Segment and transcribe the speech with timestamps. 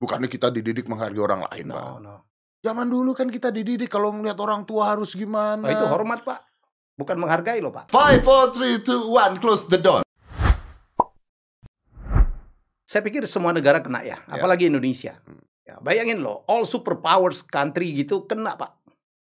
[0.00, 1.84] Bukannya kita dididik menghargai orang lain, Pak.
[1.84, 2.14] No, no.
[2.64, 5.60] Zaman dulu kan kita dididik kalau ngeliat orang tua harus gimana.
[5.60, 6.40] Oh, itu hormat, Pak.
[6.96, 7.92] Bukan menghargai loh, Pak.
[7.92, 10.00] Five, four, three, two, one, close the door.
[12.88, 14.34] Saya pikir semua negara kena ya, Ya.
[14.34, 15.20] apalagi Indonesia.
[15.22, 15.38] Hmm.
[15.62, 18.80] Ya, bayangin loh, all superpowers country gitu kena, Pak.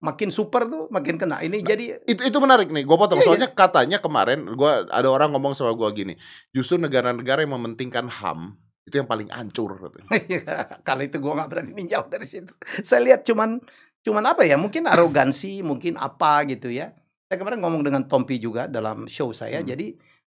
[0.00, 1.42] Makin super tuh makin kena.
[1.42, 3.20] Ini jadi Itu itu menarik nih, gue potong.
[3.20, 6.16] Iya, Soalnya katanya kemarin gua ada orang ngomong sama gua gini,
[6.54, 8.54] justru negara-negara yang mementingkan HAM
[8.84, 9.76] itu yang paling hancur.
[9.76, 10.06] katanya.
[10.86, 12.52] Kalau itu gua nggak berani ninjau dari situ.
[12.80, 13.60] Saya lihat cuman
[14.00, 14.56] cuman apa ya?
[14.56, 16.92] Mungkin arogansi, mungkin apa gitu ya.
[17.30, 19.62] Saya kemarin ngomong dengan Tompi juga dalam show saya.
[19.62, 19.68] Hmm.
[19.70, 19.86] Jadi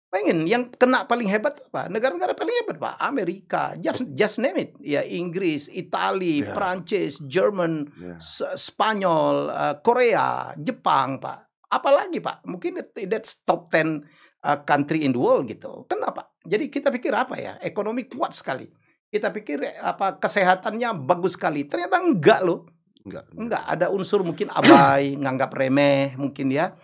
[0.06, 1.92] pengen yang kena paling hebat apa?
[1.92, 2.94] Negara-negara paling hebat pak.
[3.02, 4.70] Amerika, just, just name it.
[4.80, 6.54] Ya Inggris, Itali, Ya.
[6.56, 7.90] Prancis, Jerman.
[8.16, 11.50] S- Spanyol, eh, Korea, Jepang pak.
[11.68, 12.46] Apalagi pak?
[12.48, 14.06] Mungkin that- that's top 10
[14.40, 15.84] uh, country in the world gitu.
[15.90, 16.32] Kenapa?
[16.46, 17.58] Jadi kita pikir apa ya?
[17.60, 18.70] Ekonomi kuat sekali.
[19.06, 21.66] Kita pikir eh, apa kesehatannya bagus sekali.
[21.66, 22.66] Ternyata enggak loh.
[23.06, 23.24] Enggak.
[23.34, 26.74] Enggak ada unsur mungkin abai, nganggap remeh mungkin ya.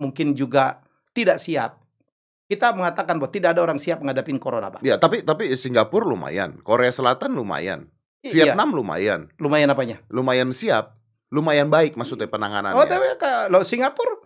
[0.00, 0.80] Mungkin juga
[1.12, 1.76] tidak siap.
[2.50, 4.82] Kita mengatakan bahwa tidak ada orang siap menghadapi corona, Pak.
[4.82, 7.86] Ya, tapi tapi Singapura lumayan, Korea Selatan lumayan,
[8.26, 8.52] I- iya.
[8.52, 10.02] Vietnam lumayan, lumayan apanya?
[10.10, 10.98] lumayan siap,
[11.30, 12.74] lumayan baik maksudnya penanganannya.
[12.74, 14.18] Oh, tapi kalau Singapura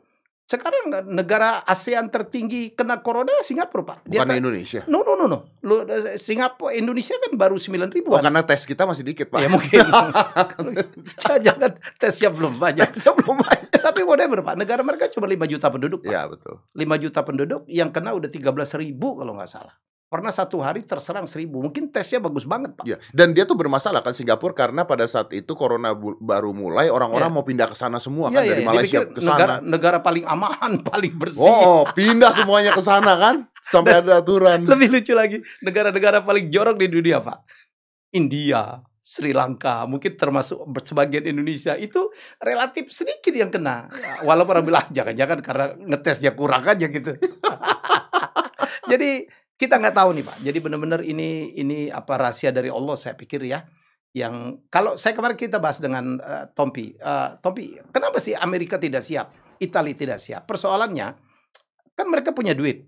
[0.44, 3.98] sekarang negara ASEAN tertinggi kena corona Singapura, Pak.
[4.04, 4.84] Bukan kan- Indonesia.
[4.84, 5.48] No, no, no, no.
[5.64, 8.20] Lu, eh, Singapura, Indonesia kan baru 9 Oh, ribuan.
[8.20, 9.40] karena tes kita masih dikit, Pak.
[9.40, 9.80] Ya mungkin.
[11.48, 12.88] Jangan tesnya belum banyak.
[12.92, 13.72] Tesnya belum banyak.
[13.88, 16.12] Tapi whatever Pak, negara mereka cuma 5 juta penduduk Pak.
[16.12, 16.60] Ya, betul.
[16.72, 18.44] 5 juta penduduk yang kena udah 13
[18.76, 19.74] ribu kalau nggak salah.
[20.14, 21.58] Pernah satu hari terserang seribu.
[21.58, 22.86] Mungkin tesnya bagus banget Pak.
[22.86, 27.26] Ya, dan dia tuh bermasalah kan Singapura karena pada saat itu corona baru mulai orang-orang
[27.26, 27.34] Ya.
[27.34, 28.68] mau pindah ke sana semua Iya, kan iya, dari iya.
[28.70, 29.66] Malaysia ke negara, sana.
[29.66, 31.42] negara paling aman, paling bersih.
[31.42, 33.50] Oh, pindah semuanya ke sana kan?
[33.66, 34.62] Sampai ada aturan.
[34.70, 37.42] Lebih lucu lagi, negara-negara paling jorok di dunia Pak.
[38.14, 43.90] India, Sri Lanka, mungkin termasuk sebagian Indonesia itu relatif sedikit yang kena.
[43.90, 47.18] Ya, Walaupun orang bilang jangan-jangan karena ngetesnya kurang aja gitu.
[48.90, 50.36] Jadi kita nggak tahu nih Pak.
[50.42, 53.62] Jadi benar-benar ini ini apa rahasia dari Allah saya pikir ya.
[54.14, 59.02] Yang kalau saya kemarin kita bahas dengan eh, Tompi, Eh, Tompi, kenapa sih Amerika tidak
[59.02, 60.46] siap, Italia tidak siap?
[60.46, 61.08] Persoalannya
[61.94, 62.86] kan mereka punya duit.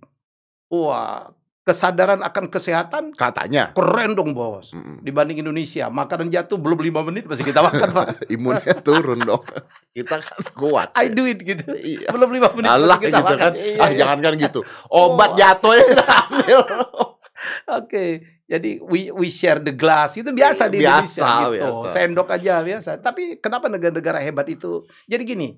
[0.71, 1.31] Wah,
[1.66, 3.75] kesadaran akan kesehatan Katanya.
[3.75, 4.71] keren dong bos.
[4.71, 5.03] Mm-mm.
[5.03, 8.06] Dibanding Indonesia, makanan jatuh belum lima menit masih kita makan pak.
[8.32, 9.43] Imunnya turun dong.
[9.91, 10.94] Kita kan kuat.
[10.94, 11.75] I do it gitu.
[11.75, 12.15] Iya.
[12.15, 13.38] Belum lima menit Allah masih kita gitu makan.
[13.43, 13.53] kan.
[13.53, 13.99] Iya, ah, iya.
[13.99, 14.60] jangan kan gitu.
[14.87, 15.37] Obat Oh.
[15.37, 16.60] jatuh ya kita ambil.
[17.77, 18.04] Oke,
[18.44, 21.53] jadi we we share the glass itu biasa di Biasa, Indonesia gitu.
[21.83, 21.88] biasa.
[21.91, 22.91] Sendok aja biasa.
[22.98, 24.87] Tapi kenapa negara-negara hebat itu?
[25.04, 25.48] Jadi gini,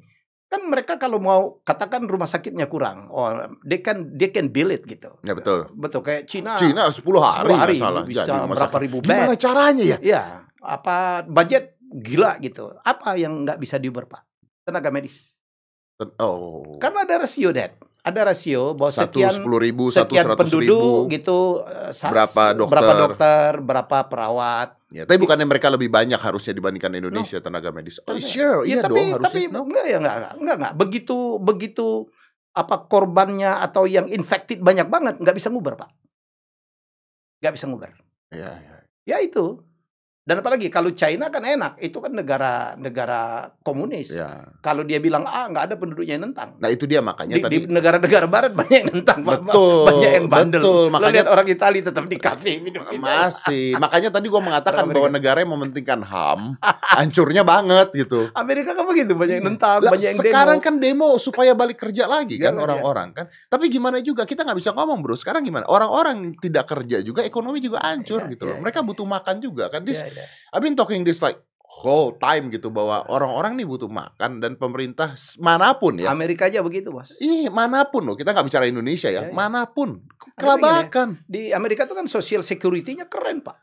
[0.49, 3.29] kan mereka kalau mau katakan rumah sakitnya kurang, oh
[3.69, 5.13] they can they can build it gitu.
[5.21, 5.69] Ya betul.
[5.77, 6.57] Betul kayak Cina.
[6.57, 8.03] Cina 10 hari, 10 nggak hari salah.
[8.09, 8.85] bisa Jadi rumah berapa sakit.
[8.89, 9.41] ribu Gimana bed.
[9.45, 9.99] caranya ya?
[10.01, 10.23] Iya,
[10.65, 12.73] apa budget gila gitu.
[12.81, 14.25] Apa yang nggak bisa diuber pak?
[14.65, 15.37] Tenaga medis.
[16.17, 16.81] Oh.
[16.81, 17.75] Karena ada rasio dat,
[18.09, 21.13] ada rasio bahwa satu sekian sepuluh ribu, satu sekian seratus penduduk ribu.
[21.13, 22.71] gitu, eh, Berapa dokter.
[22.73, 24.69] berapa dokter, berapa perawat.
[24.89, 28.01] Ya, tapi bukannya mereka lebih banyak harusnya dibandingkan Indonesia tenaga medis?
[28.01, 29.53] Oh, Tapi- sure, Ya, iya tapi dong tapi harusnya.
[29.53, 29.61] No.
[29.69, 31.89] enggak ya enggak, enggak enggak enggak begitu begitu
[32.53, 35.93] apa korbannya atau yang infected banyak banget nggak bisa ngubar pak,
[37.39, 37.93] nggak bisa ngubar.
[38.29, 38.75] Ya, ya.
[39.05, 39.63] Ya itu.
[40.29, 44.13] Dan apalagi kalau China kan enak, itu kan negara negara komunis.
[44.13, 44.45] ya.
[44.61, 46.61] Kalau dia bilang A nggak ada penduduknya yang nentang.
[46.61, 49.25] Nah, itu dia makanya Di, tadi di negara-negara barat banyak yang nentang.
[49.25, 50.61] Betul, banyak yang bandel.
[50.61, 50.85] betul.
[50.85, 53.73] Lo Makanya- lihat orang Italia tetap di kafe minum masih.
[53.81, 56.61] Makanya tadi gua mengatakan bahwa negara yang mementingkan HAM
[56.93, 58.29] hancurnya banget gitu.
[58.37, 60.67] Amerika kan begitu, banyak yang nentang, Lah, banyak yang sekarang demo.
[60.69, 62.61] kan demo supaya balik kerja lagi kan ya.
[62.61, 63.25] orang-orang kan.
[63.49, 65.17] Tapi gimana juga kita nggak bisa ngomong bro.
[65.17, 65.65] Sekarang gimana?
[65.65, 68.59] Orang-orang tidak kerja juga ekonomi juga hancur Iya, gitu iya, loh.
[68.61, 69.81] Mereka butuh makan juga kan.
[69.89, 70.51] This, Iya, iya.
[70.51, 71.39] I've been talking this like
[71.79, 76.11] whole time gitu bahwa orang-orang nih butuh makan dan pemerintah mana pun ya.
[76.11, 77.15] Amerika aja begitu, Bos.
[77.23, 78.19] Ih, mana pun loh.
[78.19, 79.23] Kita nggak bicara Indonesia ya.
[79.23, 79.37] Iya, iya.
[79.37, 80.03] Mana pun.
[80.03, 80.43] gini ya.
[80.43, 81.09] Kelabakan.
[81.31, 83.57] Di Amerika tuh kan social security-nya keren, Pak.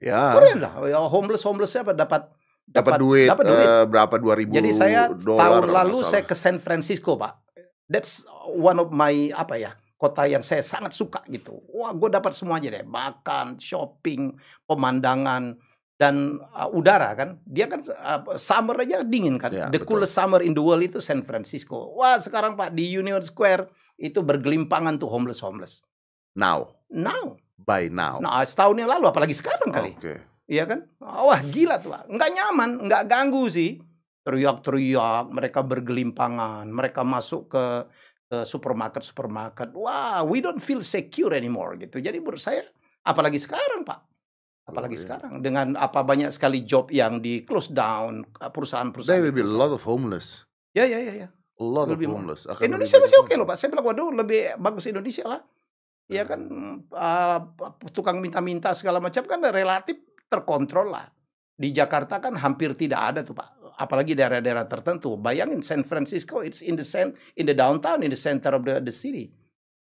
[0.00, 0.32] Ya.
[0.32, 0.72] Keren lah.
[0.88, 2.22] Ya, homeless homelessnya apa dapat
[2.62, 3.66] Dapat duit, dapat duit.
[3.68, 7.42] eh, berapa 2000 Jadi saya tahun lalu saya ke San Francisco, Pak.
[7.90, 9.76] That's one of my apa ya?
[9.98, 11.58] Kota yang saya sangat suka gitu.
[11.74, 12.86] Wah, gue dapat semuanya deh.
[12.86, 14.34] Makan, shopping,
[14.64, 15.58] pemandangan
[16.02, 17.38] dan uh, udara kan.
[17.46, 19.54] Dia kan uh, summer aja dingin kan.
[19.54, 20.02] Ya, the betul.
[20.02, 21.94] coolest summer in the world itu San Francisco.
[21.94, 25.86] Wah, sekarang Pak di Union Square itu bergelimpangan tuh homeless homeless.
[26.34, 28.18] now, Now, by now.
[28.18, 29.94] nah setahun yang lalu apalagi sekarang kali.
[30.50, 30.90] Iya kan?
[30.98, 32.10] Wah gila tuh Pak.
[32.10, 33.78] Nggak nyaman, nggak ganggu sih.
[34.22, 37.64] Teriak-teriak, mereka bergelimpangan, mereka masuk ke
[38.32, 39.76] ke supermarket supermarket.
[39.76, 42.00] Wah, we don't feel secure anymore gitu.
[42.00, 42.64] Jadi menurut saya,
[43.04, 44.11] apalagi sekarang Pak.
[44.62, 45.02] Apalagi Iya.
[45.02, 49.42] sekarang dengan apa banyak sekali job yang di close down, eee, perusahaan-perusahaan There will be
[49.42, 50.46] a lot of homeless.
[50.70, 51.28] Ya ya ya ya.
[51.58, 52.46] A lot of homeless.
[52.46, 53.38] Akan Indonesia masih oke homeless.
[53.42, 53.56] loh, Pak.
[53.58, 55.42] Saya bilang, "Waduh, lebih bagus Indonesia lah."
[56.06, 56.40] Ya kan,
[56.86, 57.38] eee,
[57.90, 59.98] tukang minta-minta segala macam kan relatif
[60.30, 61.10] terkontrol lah.
[61.58, 63.78] Di Jakarta kan hampir tidak ada tuh, Pak.
[63.78, 65.18] Apalagi daerah-daerah tertentu.
[65.18, 68.78] Bayangin San Francisco, it's in the cen in the downtown, in the center of the
[68.78, 69.30] the city.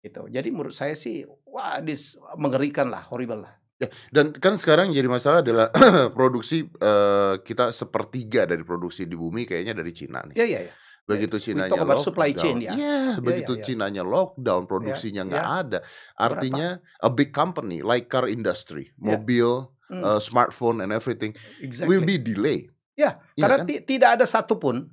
[0.03, 0.27] Gitu.
[0.33, 3.55] Jadi menurut saya sih, wah this mengerikan lah, horrible lah.
[3.83, 5.67] Ya, dan kan sekarang jadi masalah adalah
[6.17, 10.39] produksi, eee, kita sepertiga dari produksi di bumi kayaknya dari Cina nih.
[10.39, 10.75] Ya ya ya.
[11.03, 12.73] Begitu We Cinanya talk about supply chain lockdown ya.
[12.79, 13.65] iya, Ya begitu ya ya.
[13.67, 15.59] Cinanya lockdown, produksinya nggak ya.
[15.67, 15.79] ada.
[15.83, 16.23] Berapa?
[16.31, 16.67] Artinya
[17.03, 19.19] a big company like car industry, Ya.
[19.19, 19.99] mobil, Hmm.
[20.07, 22.07] eee, smartphone and everything will Exactly.
[22.07, 22.59] be delay.
[22.95, 23.67] Ya, Iya karena kan?
[23.67, 24.87] ti tidak ada satupun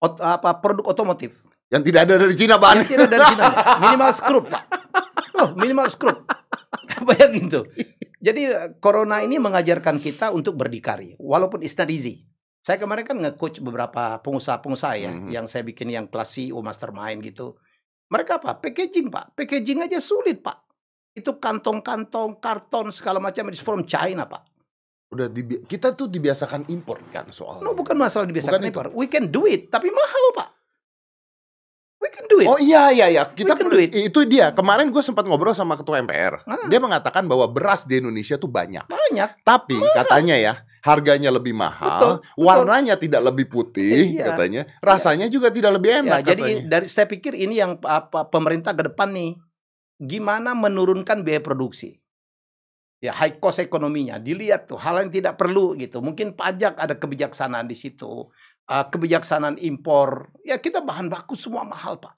[0.00, 1.36] ot apa, produk otomotif
[1.68, 2.88] Yang tidak ada dari Cina, yang Pak.
[2.88, 3.44] tidak dari Cina.
[3.76, 4.62] Minimal skrup, Pak.
[5.36, 6.18] Loh, minimal skrup.
[7.08, 7.64] Bayangin tuh.
[8.22, 8.46] Jadi
[8.78, 12.22] corona ini mengajarkan kita untuk berdikari, walaupun it's not easy.
[12.62, 15.34] Saya kemarin kan nge-coach beberapa pengusaha-pengusaha ya, Mhm.
[15.34, 17.58] yang saya bikin yang kelas CEO mastermind gitu.
[18.06, 18.62] Mereka apa?
[18.62, 19.34] Packaging, Pak.
[19.34, 20.62] Packaging aja sulit, Pak.
[21.10, 24.46] Itu kantong-kantong, karton segala macam is from China, Pak.
[25.10, 27.66] Udah dibi kita tuh dibiasakan impor kan soalnya.
[27.66, 28.72] No, bukan masalah dibiasakan Bukan itu.
[28.72, 28.86] impor.
[28.94, 30.48] We can do it, tapi mahal, Pak.
[32.02, 32.50] We can do it.
[32.50, 33.94] Oh iya iya iya, kita can perlu do it.
[33.94, 34.50] itu dia.
[34.50, 36.42] Kemarin gue sempat ngobrol sama ketua MPR.
[36.42, 36.66] Ah.
[36.66, 38.82] Dia mengatakan bahwa beras di Indonesia tuh banyak.
[38.90, 39.46] Banyak.
[39.46, 40.52] Tapi katanya ya,
[40.82, 42.42] harganya lebih mahal, Betul, betul.
[42.42, 44.34] warnanya tidak lebih putih Iya.
[44.34, 46.62] katanya, rasanya juga tidak lebih Ya, enak jadi katanya.
[46.66, 49.38] dari saya pikir ini yang apa pemerintah ke depan nih
[49.96, 52.02] gimana menurunkan biaya produksi.
[52.98, 55.98] Ya high cost ekonominya dilihat tuh hal yang tidak perlu gitu.
[55.98, 58.30] Mungkin pajak ada kebijaksanaan di situ.
[58.62, 60.30] Uh, kebijaksanaan impor.
[60.46, 62.14] Ya kita bahan baku semua mahal, Pak.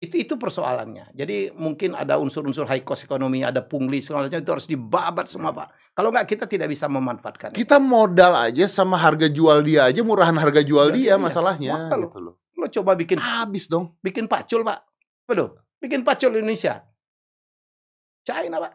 [0.00, 1.12] Itu itu persoalannya.
[1.12, 5.52] Jadi mungkin ada unsur-unsur high cost ekonomi, ada pungli segala macam itu harus dibabat semua,
[5.52, 5.68] Pak.
[5.92, 7.52] Kalau nggak kita tidak bisa memanfaatkan.
[7.52, 7.60] itu.
[7.60, 11.72] Kita modal aja sama harga jual dia aja murahan harga jual Jual dia dia, masalahnya
[11.92, 12.08] mahal.
[12.08, 12.34] gitu loh.
[12.56, 13.96] Lo coba bikin Habis dong.
[14.00, 14.80] bikin pacul pak
[15.28, 16.84] Waduh, bikin pacul Indonesia
[18.24, 18.74] China pak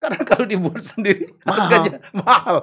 [0.00, 1.60] karena kalau dibuat sendiri Mahal.
[1.60, 2.56] harganya mahal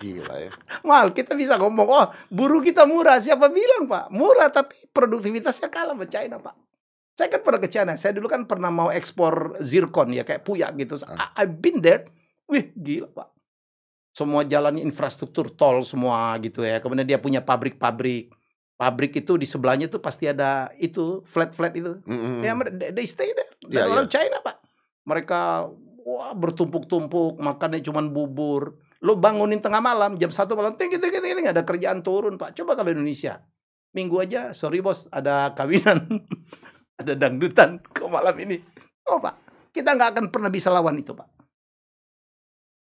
[0.00, 0.50] Gila ya.
[0.80, 5.92] mahal kita bisa ngomong oh buruh kita murah siapa bilang pak murah tapi produktivitasnya kalah
[5.92, 6.56] sama China pak
[7.12, 10.72] saya kan pernah ke China saya dulu kan pernah mau ekspor zircon ya kayak puya
[10.72, 11.36] gitu Ah.
[11.36, 12.08] I- I've been there
[12.48, 13.28] wih gila pak
[14.10, 18.32] semua jalannya infrastruktur tol semua gitu ya kemudian dia punya pabrik-pabrik
[18.74, 22.00] pabrik itu di sebelahnya tuh pasti ada itu flat-flat itu.
[22.40, 23.52] Ya, mer- they they stay there.
[23.60, 24.56] Dan orang China, Pak.
[25.04, 25.68] Mereka
[26.00, 28.79] wah bertumpuk-tumpuk, makannya cuman bubur.
[29.00, 32.52] Lo bangunin tengah malam, jam satu malam, tinggi, tinggi, tinggi, ada kerjaan turun, Pak.
[32.52, 33.40] Coba kalau Indonesia.
[33.96, 36.04] Minggu aja, sorry bos, ada kawinan.
[37.00, 38.60] ada dangdutan ke malam ini.
[39.08, 39.34] Oh, Pak.
[39.72, 41.28] Kita nggak akan pernah bisa lawan itu, Pak.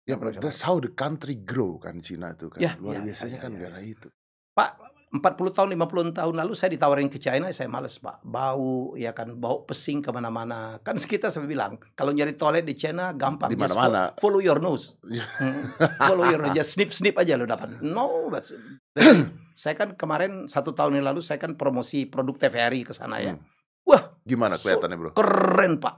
[0.08, 2.64] Ya, bisa that's how the country grow kan Cina tuh kan.
[2.64, 4.08] Ya, Luar ya, ya, biasanya ya, kan ya, gara itu.
[4.56, 4.70] Pak,
[5.08, 8.20] 40 tahun, 50 tahun lalu saya ditawarin ke China, saya males, Pak.
[8.20, 10.76] Bau, ya kan, bau pesing ke mana-mana.
[10.80, 13.48] Kan kita sampai bilang, kalau nyari toilet di China gampang.
[13.48, 14.12] Di mana-mana.
[14.12, 14.96] fo- Follow your nose.
[15.08, 15.24] Iya.
[15.40, 15.64] Hmm,
[15.98, 16.54] follow your nose.
[16.54, 17.80] Just snip-snip aja lo dapat.
[17.80, 18.52] No, that's-
[19.58, 23.32] saya kan kemarin satu tahun yang lalu saya kan promosi produk TVRI ke sana ya.
[23.32, 23.42] Hmm.
[23.82, 25.10] Wah, Gimana So- kelihatannya, Bro?
[25.16, 25.94] keren, Pak.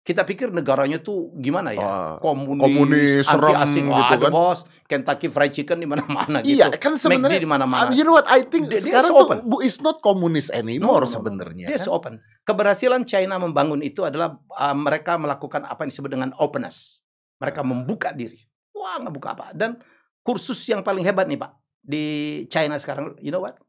[0.00, 1.84] Kita pikir negaranya tuh gimana ya?
[1.84, 4.32] Ah, komunis, komunis, anti serem asing, gitu ada kan.
[4.32, 4.58] bos,
[4.88, 6.56] Kentucky Fried Chicken di mana-mana gitu.
[6.56, 7.92] Iya, kan sebenarnya di mana-mana.
[7.92, 10.56] you know what I think Dia- dia sekarang so tuh bu- it's not communist No,
[10.56, 11.14] anymore no, no, no.
[11.20, 11.84] sebenarnya Dia kan.
[11.84, 12.16] so open.
[12.42, 17.04] Keberhasilan China membangun itu adalah uh, mereka melakukan apa yang disebut dengan openness.
[17.36, 18.40] Mereka membuka diri.
[18.72, 19.46] Wah, nggak buka apa.
[19.52, 19.76] Dan
[20.24, 22.04] kursus yang paling hebat nih, Pak, di
[22.48, 23.60] China sekarang, you know what?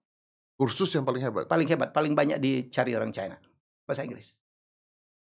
[0.55, 1.43] Kursus yang paling hebat.
[1.43, 3.35] Paling hebat, paling banyak dicari orang China.
[3.83, 4.31] Bahasa Inggris.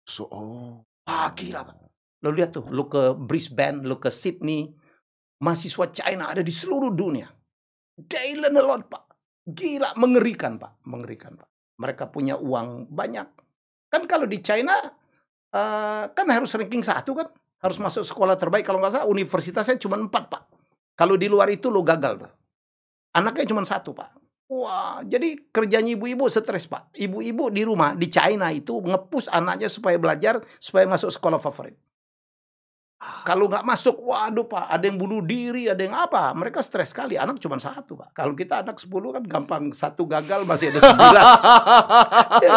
[0.05, 0.85] So, oh.
[1.09, 1.77] Ah, gila, Pak.
[2.21, 4.69] Lo lihat tuh, lo ke Brisbane, lo ke Sydney,
[5.41, 7.33] mahasiswa China ada di seluruh dunia.
[7.97, 9.05] They learn a lot, Pak.
[9.49, 10.85] Gila, mengerikan, Pak.
[10.85, 11.49] Mengerikan, Pak.
[11.81, 13.29] Mereka punya uang banyak.
[13.89, 14.77] Kan kalau di China,
[15.51, 17.29] eh, kan harus ranking satu kan.
[17.61, 18.65] Harus masuk sekolah terbaik.
[18.65, 20.43] Kalau nggak salah, universitasnya cuma empat, Pak.
[20.97, 22.33] Kalau di luar itu lo gagal tuh.
[23.17, 24.20] Anaknya cuma satu, Pak.
[24.51, 26.91] Wah, jadi kerjanya ibu-ibu stres, Pak.
[26.99, 31.79] Ibu-ibu di rumah, di China itu ngepus anaknya supaya belajar, supaya masuk sekolah favorit.
[33.01, 36.35] Kalau nggak masuk, waduh Pak, ada yang bunuh diri, ada yang apa.
[36.35, 38.11] Mereka stres sekali, anak cuma satu Pak.
[38.11, 41.25] Kalau kita anak 10 kan gampang, satu gagal masih ada sembilan.
[42.41, 42.53] Ya,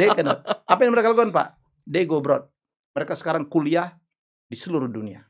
[0.00, 0.40] They cannot.
[0.64, 1.60] Apa yang mereka lakukan Pak?
[1.84, 2.48] They go abroad.
[2.96, 3.94] Mereka sekarang kuliah
[4.48, 5.28] di seluruh dunia.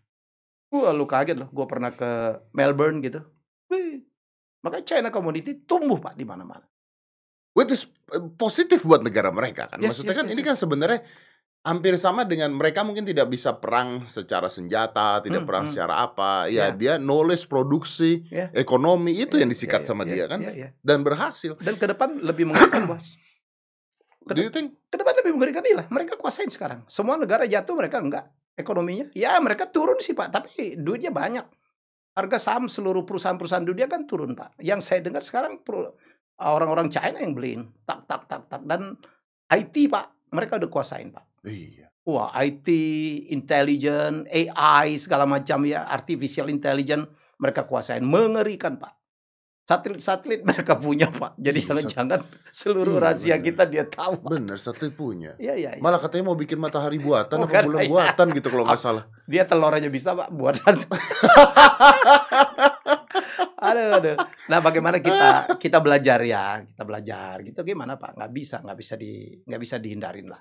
[0.70, 3.20] Wah lu kaget loh, gue pernah ke Melbourne gitu.
[3.68, 4.06] Wih,
[4.64, 6.64] makanya China community tumbuh Pak di mana-mana.
[7.54, 9.78] Which is eh, positif buat negara mereka kan.
[9.78, 10.48] Yes, Maksudnya yes, kan yes, ini yes.
[10.48, 11.00] kan sebenarnya
[11.64, 15.72] hampir sama dengan mereka mungkin tidak bisa perang secara senjata, tidak Hmm, perang hmm.
[15.72, 16.50] secara apa.
[16.52, 16.76] Ya, Ya.
[16.76, 18.52] dia knowledge produksi, Ya.
[18.52, 20.68] ekonomi itu yang disikat Ya, ya, sama ya, dia kan ya, ya.
[20.84, 21.56] dan berhasil.
[21.62, 23.16] Dan ke depan lebih mengerikan, Bos.
[24.24, 24.76] Do you think?
[24.88, 25.84] Ke depan lebih mengerikan iya.
[25.88, 26.84] Mereka kuasain sekarang.
[26.88, 28.24] Semua negara jatuh, mereka enggak.
[28.54, 31.42] Ekonominya, ya mereka turun sih Pak, tapi duitnya banyak.
[32.14, 34.62] Harga saham seluruh perusahaan-perusahaan dunia kan turun Pak.
[34.62, 35.98] Yang saya dengar sekarang per-
[36.38, 37.66] orang-orang China yang beliin.
[37.82, 38.62] Tak, tak, tak, tak.
[38.62, 38.94] Dan
[39.50, 41.42] IT Pak, mereka udah kuasain Pak.
[41.46, 41.90] Iya.
[42.04, 42.68] Wah, IT,
[43.32, 47.08] intelligent, AI, segala macam ya, artificial intelligence,
[47.40, 48.04] mereka kuasain.
[48.04, 48.92] Mengerikan, Pak.
[49.64, 51.40] Satelit-satelit mereka punya, Pak.
[51.40, 52.20] Jadi Iya, jangan-jangan
[52.52, 53.46] seluruh Iya, rahasia bener.
[53.48, 54.28] kita dia tahu, Pak.
[54.28, 55.32] Bener, satelit punya.
[55.40, 55.80] Iya, iya, iya.
[55.80, 57.88] Malah katanya mau bikin matahari buatan apa Bukan, bulan iya.
[57.88, 59.04] buatan gitu kalau nggak salah.
[59.32, 60.74] Dia telur aja bisa, Pak, buatan.
[63.64, 64.16] aduh, aduh.
[64.52, 68.20] Nah, bagaimana kita kita belajar ya, kita belajar gitu gimana, Pak?
[68.20, 69.12] Nggak bisa, nggak bisa di
[69.48, 70.40] nggak bisa dihindarin lah.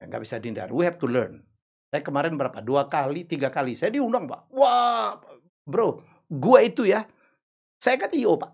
[0.00, 0.70] Nggak bisa dihindari.
[0.70, 1.42] We have to learn.
[1.90, 2.62] Saya kemarin berapa?
[2.62, 3.74] Dua kali, tiga kali.
[3.74, 4.54] Saya diundang, Pak.
[4.54, 5.18] Wah,
[5.66, 5.98] bro,
[6.30, 7.02] gua itu ya.
[7.80, 8.52] Saya kan IO, Pak.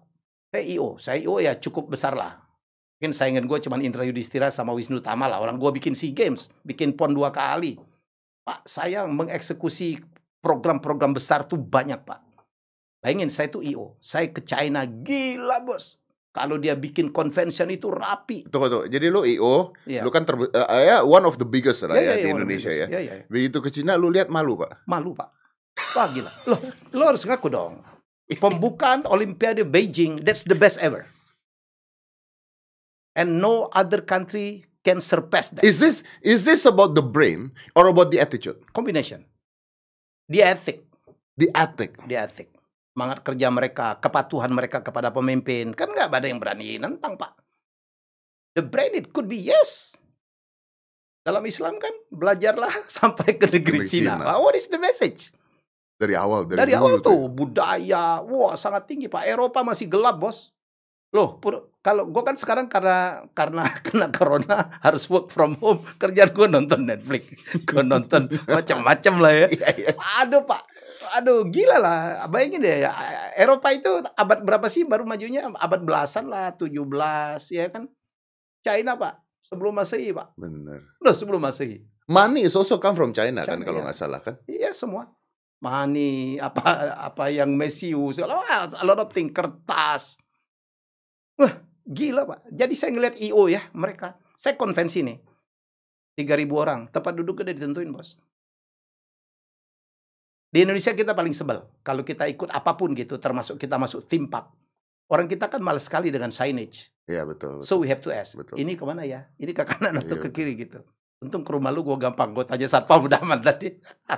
[0.55, 0.89] Saya IO.
[0.97, 2.39] Saya IO ya cukup besar lah.
[2.97, 5.43] Mungkin saingan gue cuman Indra Yudhistira sama Wisnu Tama lah.
[5.43, 7.77] Orang gua bikin SEA Games, bikin PON dua kali.
[8.41, 9.99] Pak, saya mengeksekusi
[10.39, 12.23] program-program besar tuh banyak, Pak.
[13.03, 13.99] Bayangin, saya tuh IO.
[13.99, 15.99] Saya ke China, gila, bos.
[16.31, 18.47] Kalau dia bikin convention itu rapi.
[18.47, 18.83] Tunggu tuh.
[18.87, 20.05] Jadi lu IO, Iya.
[20.05, 22.71] lu kan terbe- eh, ya one of the biggest lah Ya, ya, ya, di Indonesia
[22.71, 22.87] ya.
[22.87, 23.25] Ya, ya, ya.
[23.27, 24.85] Begitu ke Cina lu lihat malu, Pak.
[24.87, 25.33] Malu, Pak.
[25.97, 26.31] Wah, gila.
[26.47, 26.61] Loh,
[26.93, 27.81] lo harus ngaku dong.
[28.43, 31.07] Pembukaan Olimpiade Beijing, that's the best ever.
[33.17, 35.65] And no other country can surpass that.
[35.65, 38.61] Is this is this about the brain or about the attitude?
[38.77, 39.25] Combination.
[40.29, 40.85] The ethic.
[41.39, 41.97] The ethic.
[42.05, 42.51] The ethic.
[42.93, 45.73] Semangat kerja mereka, kepatuhan mereka kepada pemimpin.
[45.73, 47.41] Kan nggak ada yang berani nentang, Pak.
[48.57, 49.97] The brain it could be yes.
[51.27, 54.23] Dalam Islam kan belajarlah sampai ke negeri Negeri Cina.
[54.23, 54.41] Cina.
[54.41, 55.35] What is the message?
[55.97, 57.33] Dari awal, dari, Dari, awal tuh ya.
[57.33, 59.25] budaya, wah sangat tinggi Pak.
[59.25, 60.53] Eropa masih gelap bos.
[61.17, 61.41] Loh,
[61.81, 66.85] kalau gue kan sekarang karena karena kena corona harus work from home, kerjaan gue nonton
[66.85, 67.33] Netflix,
[67.65, 69.47] gue nonton macam-macam lah ya.
[69.49, 69.91] Iya, iya.
[70.21, 70.63] Aduh Pak,
[71.17, 72.29] aduh gila lah.
[72.29, 72.93] Bayangin deh, ya,
[73.39, 75.49] Eropa itu abad berapa sih baru majunya?
[75.49, 76.77] Abad belasan lah, 17
[77.57, 77.89] ya kan.
[78.61, 80.37] China Pak, sebelum Masehi Pak.
[80.37, 80.85] Bener.
[81.01, 81.81] Loh sebelum Masehi.
[82.11, 83.85] Money is also come from China, kan China, kalau ya.
[83.89, 84.37] nggak salah kan?
[84.45, 85.09] Iya semua.
[85.57, 90.21] Money, apa apa yang Mesiu, segala a lot of thing, kertas.
[91.41, 92.53] Wah, gila Pak.
[92.53, 94.21] Jadi saya ngeliat IO ya, mereka.
[94.37, 95.17] Saya konvensi nih.
[96.17, 98.17] 3000 orang, tempat duduk udah ditentuin, Bos.
[100.49, 104.25] Di Indonesia kita paling sebel kalau kita ikut apa pun gitu, termasuk kita masuk tim
[104.25, 104.49] pub.
[105.13, 106.91] Orang kita kan males sekali dengan signage.
[107.07, 107.63] Iya betul.
[107.63, 108.59] So we have to ask, Betul.
[108.59, 109.31] ini ke mana ya?
[109.39, 110.23] Ini ke kanan atau Iya.
[110.27, 110.83] ke kiri gitu.
[111.17, 113.73] Untung ke rumah lu gue gampang, gue tanya satpam udah aman tadi.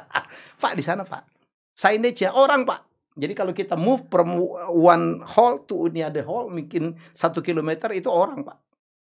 [0.63, 1.31] pak di sana pak,
[1.73, 2.83] signage ya orang pak.
[3.19, 4.39] Jadi kalau kita move from
[4.71, 8.59] one hall to the other hall, mungkin satu kilometer itu orang pak.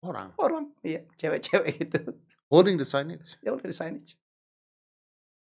[0.02, 2.00] Orang Orang, iya, cewek-cewek itu.
[2.50, 3.38] holding the signage.
[3.40, 4.18] Ya udah di signage.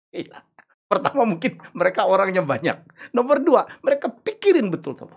[0.10, 0.40] Gila.
[0.86, 2.78] Pertama mungkin mereka orangnya banyak.
[3.12, 5.10] Nomor dua, mereka pikirin betul tuh.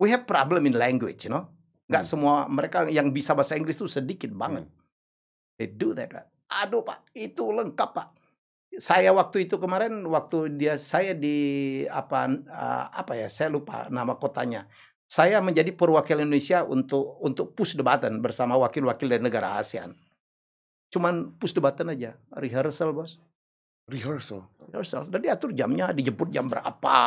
[0.00, 1.48] We have problem in language, you know.
[1.90, 2.10] Nggak Hmm.
[2.12, 4.64] semua mereka yang bisa bahasa Inggris itu sedikit banget.
[5.60, 6.08] They do that.
[6.08, 6.24] Pak.
[6.50, 8.08] Aduh pak, itu lengkap pak.
[8.80, 11.36] Saya waktu itu kemarin waktu dia saya di
[11.84, 14.64] apa eh, apa ya saya lupa nama kotanya.
[15.04, 19.92] Saya menjadi perwakilan Indonesia untuk untuk push the button bersama wakil-wakil dari negara ASEAN.
[20.88, 23.18] Cuman push the button aja, rehearsal bos,
[23.90, 24.46] Rehearsal.
[24.64, 25.06] rehearsal.
[25.10, 26.98] Dan diatur jamnya, dijemput jam berapa,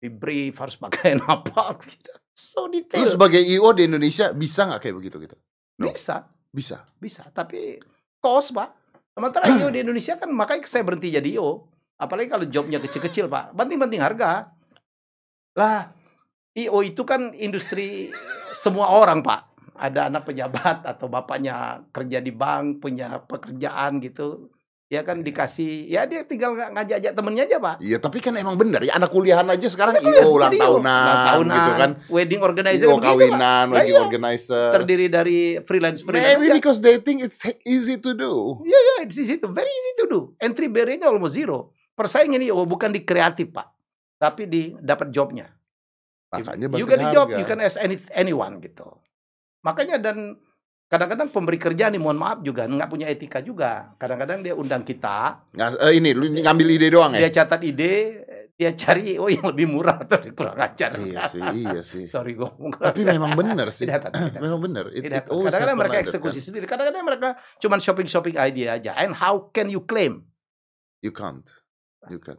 [0.00, 2.12] di brief harus pakaian apa, gitu.
[2.32, 3.04] so Lu detail.
[3.04, 5.36] sebagai IO di Indonesia bisa nggak kayak begitu gitu?
[5.76, 5.92] No.
[5.92, 6.82] Bisa, Bisa.
[6.98, 7.78] bisa, tapi
[8.18, 8.74] kos pak.
[9.14, 11.70] Sementara IO di Indonesia kan makanya saya berhenti jadi IO.
[12.00, 14.50] Apalagi kalau jobnya kecil-kecil pak, banting-banting harga.
[15.54, 15.92] Lah,
[16.56, 18.10] IO itu kan industri
[18.56, 19.46] semua orang pak.
[19.80, 24.52] Ada anak pejabat atau bapaknya kerja di bank, punya pekerjaan gitu.
[24.90, 27.78] Ya kan dikasih, ya dia tinggal ng- ngajak-ajak temennya aja pak.
[27.78, 30.58] Iya, tapi kan emang benar ya anak kuliahan aja sekarang Kan IO ulang IO.
[30.58, 31.90] tahunan, Ulang tahunan, gitu kan.
[32.10, 33.06] wedding organizer IO Pak.
[33.06, 34.02] kawinan, wedding iya.
[34.02, 34.68] organizer.
[34.74, 36.42] Terdiri dari freelance freelance.
[36.42, 38.58] Maybe because they think it's easy to do.
[38.66, 40.20] Yeah, it's easy to, very easy to do.
[40.42, 41.70] Entry barrier-nya almost zero.
[41.94, 43.70] Persaingan ini oh, bukan di kreatif, Pak.
[44.18, 45.46] Tapi di dapat jobnya.
[46.34, 47.38] Makanya you get a job, harga.
[47.38, 48.90] you can ask any, anyone gitu.
[49.62, 50.34] Makanya dan
[50.90, 53.94] kadang-kadang pemberi kerja nih, mohon maaf juga, nggak punya etika juga.
[53.94, 57.22] Kadang-kadang dia undang kita, Nggak, eh, ini lu ngambil ide doang ya?
[57.22, 57.94] dia catat ide,
[58.60, 60.92] Ya cari oh yang lebih murah atau kurang ajar.
[61.00, 62.04] Iya sih, iya sih.
[62.04, 62.76] Sorry gue ngomong.
[62.76, 63.88] Tapi memang benar sih.
[63.88, 64.36] Tidak tidak.
[64.36, 64.92] Memang benar.
[64.92, 65.32] It- Tidak it happen.
[65.32, 66.44] always Kadang-kadang mereka eksekusi kan.
[66.44, 66.64] sendiri.
[66.68, 68.92] Kadang-kadang mereka cuman shopping-shopping idea aja.
[69.00, 70.28] And how can you claim?
[71.00, 71.48] You can't.
[72.12, 72.36] You can't.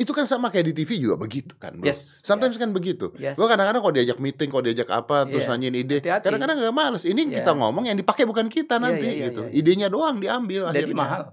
[0.00, 1.84] Itu kan sama kayak di TV juga begitu kan, bro.
[1.84, 2.24] Yes.
[2.24, 3.12] Sometimes yes, kan begitu.
[3.14, 3.36] Yes.
[3.36, 5.52] Gue kadang-kadang kalau diajak meeting, kalau diajak apa, terus Iya.
[5.52, 7.04] nanyain ide, kadang-kadang gak males.
[7.04, 7.36] Ini Iya.
[7.38, 9.42] kita ngomong yang dipakai bukan kita Iya, nanti iya, iya, gitu.
[9.44, 9.60] iya, iya.
[9.60, 10.96] Idenya doang diambil Jadi akhirnya.
[10.96, 11.20] mahal.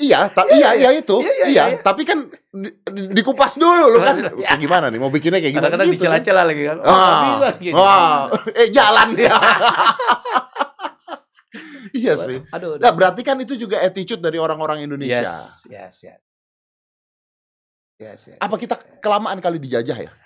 [0.00, 0.88] Iya, ta- Iya, iya, iya.
[0.88, 1.64] iya itu, Iya, iya, iya.
[1.68, 1.82] iya.
[1.82, 4.16] Tapi kan di- di- dikupas dulu lu kan.
[4.32, 4.96] Kayak gimana nih?
[4.96, 5.68] Mau bikinnya kayak gimana?
[5.68, 6.16] Kadang-kadang gitu kan.
[6.16, 6.78] dicela-cela lagi kan.
[6.80, 8.24] Oh, Ah,
[8.56, 9.36] eh jalan dia.
[11.96, 12.38] iya sih.
[12.50, 12.78] Aduh.
[12.78, 15.22] Nah, berarti kan itu juga attitude dari orang-orang Indonesia.
[15.24, 16.20] Yes, yes, yes.
[18.00, 18.38] Yes, yes.
[18.40, 20.10] Apa kita kelamaan kali dijajah ya?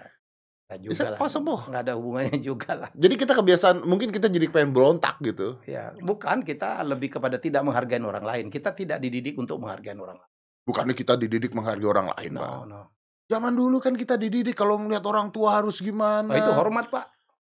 [0.75, 1.21] Is juga that lah.
[1.21, 1.59] possible?
[1.71, 2.89] Nggak ada hubungannya juga lah.
[2.95, 5.61] Jadi kita kebiasaan, mungkin kita jadi pengen berontak gitu.
[5.69, 8.47] Ya, bukan kita lebih kepada tidak menghargai orang lain.
[8.51, 10.33] Kita tidak dididik untuk menghargai orang lain.
[10.65, 12.49] Bukannya kita dididik menghargai orang lain, Pak.
[12.49, 12.81] No, no.
[13.29, 16.33] Zaman dulu kan kita dididik kalau ngeliat orang tua harus gimana.
[16.33, 17.07] Oh, itu hormat, Pak.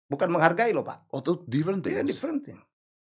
[0.08, 1.10] Bukan menghargai loh, Pak.
[1.12, 2.08] Oh, itu different Iya, things.
[2.14, 2.58] different thing.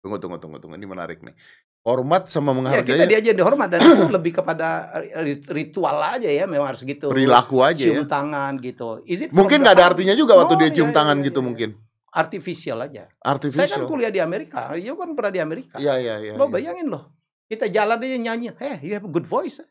[0.02, 0.74] Tunggu, tunggu, tunggu, tunggu.
[0.82, 1.38] Ini menarik nih.
[1.86, 4.90] Hormat sama Ya, menghargai kita diajarin dihormat dan itu lebih kepada
[5.22, 7.10] rit- ritual aja ya, memang harus gitu.
[7.10, 8.10] perilaku aja cium ya.
[8.10, 9.02] tangan gitu.
[9.06, 11.26] Is it Mungkin nggak ada artinya juga waktu No, dia iya, cium iya, tangan iya,
[11.30, 11.46] gitu iya.
[11.46, 11.70] mungkin.
[12.12, 13.04] Artificial aja.
[13.08, 13.86] Saya kan Artificial.
[13.88, 15.76] kuliah di Amerika, dia kan pernah di Amerika.
[15.78, 16.34] Iya, iya, iya.
[16.34, 16.54] Lo iya.
[16.54, 17.14] bayangin loh,
[17.46, 19.62] kita jalan aja nyanyi, hey, you have a good voice.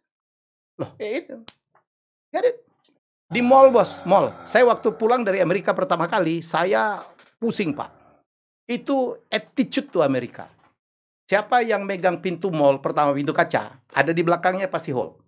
[0.78, 1.36] Loh, ya itu.
[2.32, 2.56] Get it?
[3.30, 4.34] Di mall bos, mall.
[4.42, 7.02] Saya waktu pulang dari Amerika pertama kali, saya
[7.38, 7.99] pusing pak.
[8.70, 10.46] Itu attitude tuh Amerika.
[11.26, 15.18] Siapa yang megang pintu mall pertama pintu kaca, ada di belakangnya pasti hold.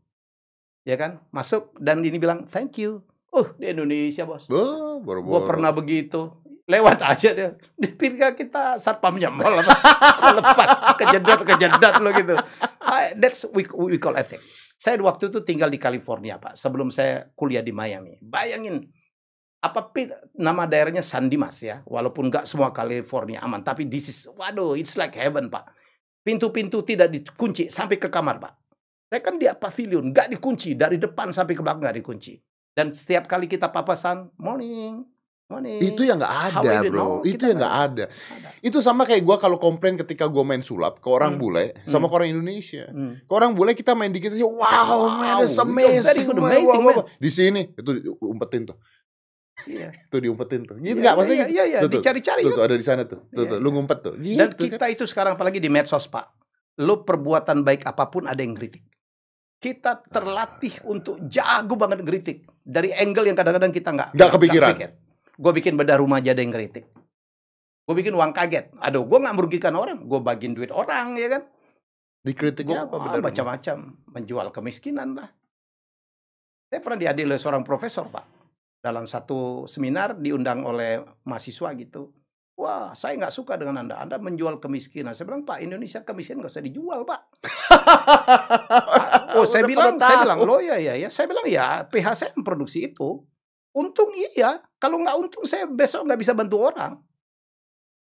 [0.86, 1.18] Ya kan?
[1.34, 3.02] Masuk dan ini bilang thank you.
[3.34, 4.46] Oh di Indonesia bos.
[4.46, 6.30] Oh, Gue pernah begitu.
[6.70, 7.50] Lewat aja dia.
[7.74, 9.74] Dipikir kita satpamnya mall apa.
[10.38, 10.68] Lepas
[11.02, 12.34] kejedot kejedot lo gitu.
[12.78, 14.38] I- that's we, we call ethic.
[14.78, 16.54] Saya waktu itu tinggal di California pak.
[16.54, 18.18] Sebelum saya kuliah di Miami.
[18.22, 18.86] Bayangin
[19.62, 19.94] apa
[20.34, 21.86] nama daerahnya San Dimas ya.
[21.86, 25.70] Walaupun nggak semua California aman, tapi this is waduh it's like heaven pak.
[26.22, 28.54] Pintu-pintu tidak dikunci sampai ke kamar pak.
[29.06, 32.36] Saya kan di pavilion nggak dikunci dari depan sampai ke belakang nggak dikunci.
[32.74, 35.04] Dan setiap kali kita papasan morning
[35.52, 35.84] morning.
[35.84, 36.96] Itu yang nggak ada, bro.
[36.96, 38.04] know, Itu yang nggak ada.
[38.08, 38.48] ada.
[38.64, 41.42] Itu sama kayak gua kalau komplain ketika gua main sulap ke orang Hmm.
[41.44, 42.10] bule sama Hmm.
[42.10, 42.84] ke orang Indonesia.
[42.88, 43.20] Hmm.
[43.20, 46.24] Ke orang bule kita main dikit aja, wow, man, it's Wow, amazing.
[46.24, 47.04] man, amazing, wow, wow.
[47.04, 47.20] man.
[47.20, 47.90] Di sini itu
[48.24, 48.80] umpetin tuh,
[49.68, 49.88] Iya.
[50.08, 50.76] tuh diumpetin tuh.
[50.80, 51.46] Gitu Iya, nggak maksudnya?
[51.46, 51.78] Iya, iya, iya.
[51.84, 52.58] Tuh, tuh, dicari-cari Tuh, kan.
[52.58, 53.20] tuh ada di sana tuh.
[53.30, 53.74] Tuh, Iya, tuh, lu iya.
[53.76, 54.14] ngumpet tuh.
[54.18, 54.58] Gitu, Dan kan.
[54.58, 56.26] kita itu sekarang apalagi di medsos, Pak.
[56.82, 58.82] Lu perbuatan baik apa pun ada yang kritik.
[59.62, 62.42] Kita terlatih untuk jago banget ngeritik.
[62.66, 64.72] Dari angle yang kadang-kadang kita nggak Nggak kepikiran.
[65.38, 66.88] Gue bikin bedah rumah aja ada yang ngeritik.
[67.86, 68.74] Gue bikin uang kaget.
[68.82, 70.02] Aduh, gue nggak merugikan orang.
[70.02, 71.42] Gue bagiin duit orang, ya kan?
[72.22, 73.30] Dikritiknya apa Gua, ah, benar?
[73.30, 73.76] macam-macam.
[74.10, 75.30] Menjual kemiskinan lah.
[76.70, 78.41] Saya pernah diadili oleh seorang profesor, Pak.
[78.82, 82.10] Dalam satu seminar diundang oleh mahasiswa gitu.
[82.58, 84.02] Wah, saya nggak suka dengan Anda.
[84.02, 85.16] Anda menjual kemiskinan.
[85.16, 87.20] Saya bilang, Pak, Indonesia kemiskinan nggak usah dijual, Pak.
[89.32, 91.08] Oh, saya bilang, saya bilang, loh ya, ya, ya.
[91.08, 93.24] Saya bilang, ya, PH saya memproduksi itu.
[93.72, 94.60] Untung iya.
[94.76, 97.00] Kalau nggak untung, saya besok nggak bisa bantu orang.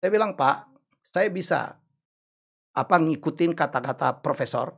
[0.01, 0.65] Saya bilang, Pak,
[1.05, 1.77] saya bisa
[2.73, 4.73] apa ngikutin kata-kata profesor.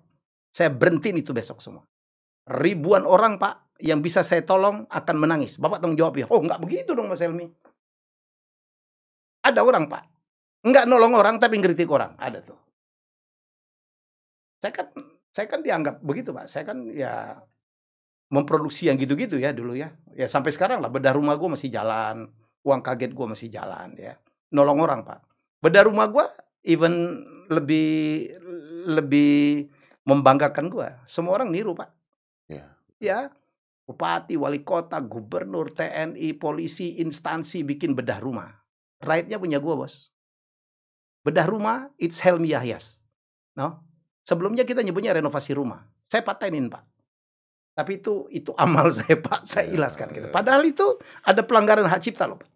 [0.52, 1.88] Saya berhentiin itu besok semua.
[2.44, 5.60] Ribuan orang, Pak, yang bisa saya tolong akan menangis.
[5.60, 6.26] Bapak tanggung jawab ya.
[6.32, 7.52] Oh, nggak begitu dong, Mas Helmi.
[9.44, 10.04] Ada orang, Pak.
[10.64, 12.16] Nggak nolong orang, tapi ngeritik orang.
[12.16, 12.56] Ada tuh.
[14.64, 14.88] Saya kan,
[15.36, 16.48] saya kan dianggap begitu, Pak.
[16.48, 17.44] Saya kan ya
[18.32, 19.92] memproduksi yang gitu-gitu ya dulu ya.
[20.16, 22.32] Ya sampai sekarang lah bedah rumah gue masih jalan,
[22.64, 24.16] uang kaget gue masih jalan ya.
[24.56, 25.20] Nolong orang, Pak.
[25.60, 26.24] Bedah rumah gue
[26.64, 27.20] even
[27.52, 28.32] lebih
[28.88, 29.68] lebih
[30.08, 30.88] membanggakan gue.
[31.04, 31.92] Semua orang niru, Pak.
[32.48, 32.72] Iya.
[33.04, 33.20] Ya.
[33.84, 38.48] Bupati, wali kota, gubernur, TNI, polisi, instansi bikin bedah rumah.
[39.04, 40.08] Right-nya punya gue, Bos.
[41.24, 43.04] Bedah rumah, it's Helmi Yahyas.
[43.60, 43.84] No?
[44.24, 45.84] Sebelumnya kita nyebutnya renovasi rumah.
[46.00, 46.84] Saya patenin, Pak.
[47.76, 49.44] Tapi itu itu amal saya, Pak.
[49.44, 50.28] Saya Ya, ilaskan gitu.
[50.30, 50.34] ya.
[50.34, 52.50] Padahal itu ada pelanggaran hak cipta loh, Pak.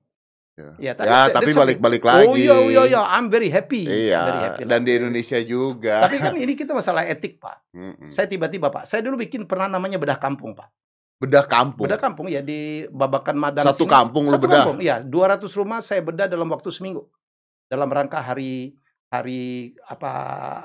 [0.58, 1.60] Ya, Ya, Ya, tapi okay.
[1.60, 2.24] balik-balik lagi.
[2.24, 3.02] Oh iya, iya, iya.
[3.14, 3.84] I'm very happy.
[3.86, 4.24] Very Iya,
[4.56, 6.08] happy dan di Indonesia juga.
[6.08, 7.68] Tapi kan ini kita masalah etik, Pak.
[7.78, 8.08] Mm-mm.
[8.10, 8.88] Saya tiba-tiba, Pak.
[8.88, 10.72] Saya dulu bikin pernah namanya bedah kampung, Pak.
[11.18, 11.90] Bedah kampung.
[11.90, 13.90] Bedah kampung ya di Babakan Madang Satu sini.
[13.90, 14.62] kampung lu Satu bedah.
[14.62, 15.02] kampung, iya.
[15.02, 17.10] 200 rumah saya bedah dalam waktu seminggu.
[17.66, 18.78] Dalam rangka hari
[19.10, 20.12] hari apa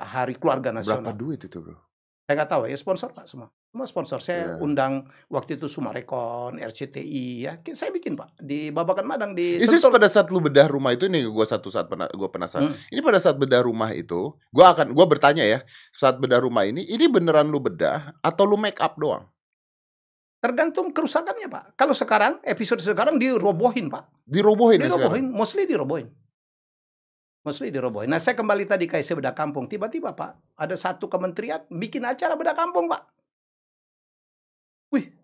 [0.04, 1.16] hari keluarga Berapa nasional.
[1.16, 1.80] duit itu, Bro?
[2.22, 3.48] Saya nggak tahu ya sponsor Pak semua.
[3.66, 4.18] Semua sponsor.
[4.20, 4.60] Saya Iya.
[4.60, 4.92] undang
[5.26, 7.52] waktu itu Sumarekon, RCTI ya.
[7.72, 9.88] Saya bikin Pak di Babakan Madang di Sentul.
[9.90, 12.70] pada saat lu bedah rumah itu nih gue satu saat pernah gue penasaran.
[12.70, 12.76] Hmm.
[12.88, 16.84] Ini pada saat bedah rumah itu, gue akan gue bertanya ya, saat bedah rumah ini,
[16.84, 19.24] ini beneran lu bedah atau lu make up doang?
[20.42, 21.64] Tergantung kerusakannya, Pak.
[21.78, 24.26] Kalau sekarang, episode sekarang dirobohin, Pak.
[24.26, 25.38] Dirobohin ya Dirobohin, sekarang.
[25.38, 26.08] mostly dirobohin.
[27.46, 28.10] Mostly dirobohin.
[28.10, 29.70] Nah, saya kembali tadi ke IC Bedah Kampung.
[29.70, 33.02] Tiba-tiba, Pak, ada satu kementerian bikin acara Bedah Kampung, Pak.
[34.90, 35.14] Wih,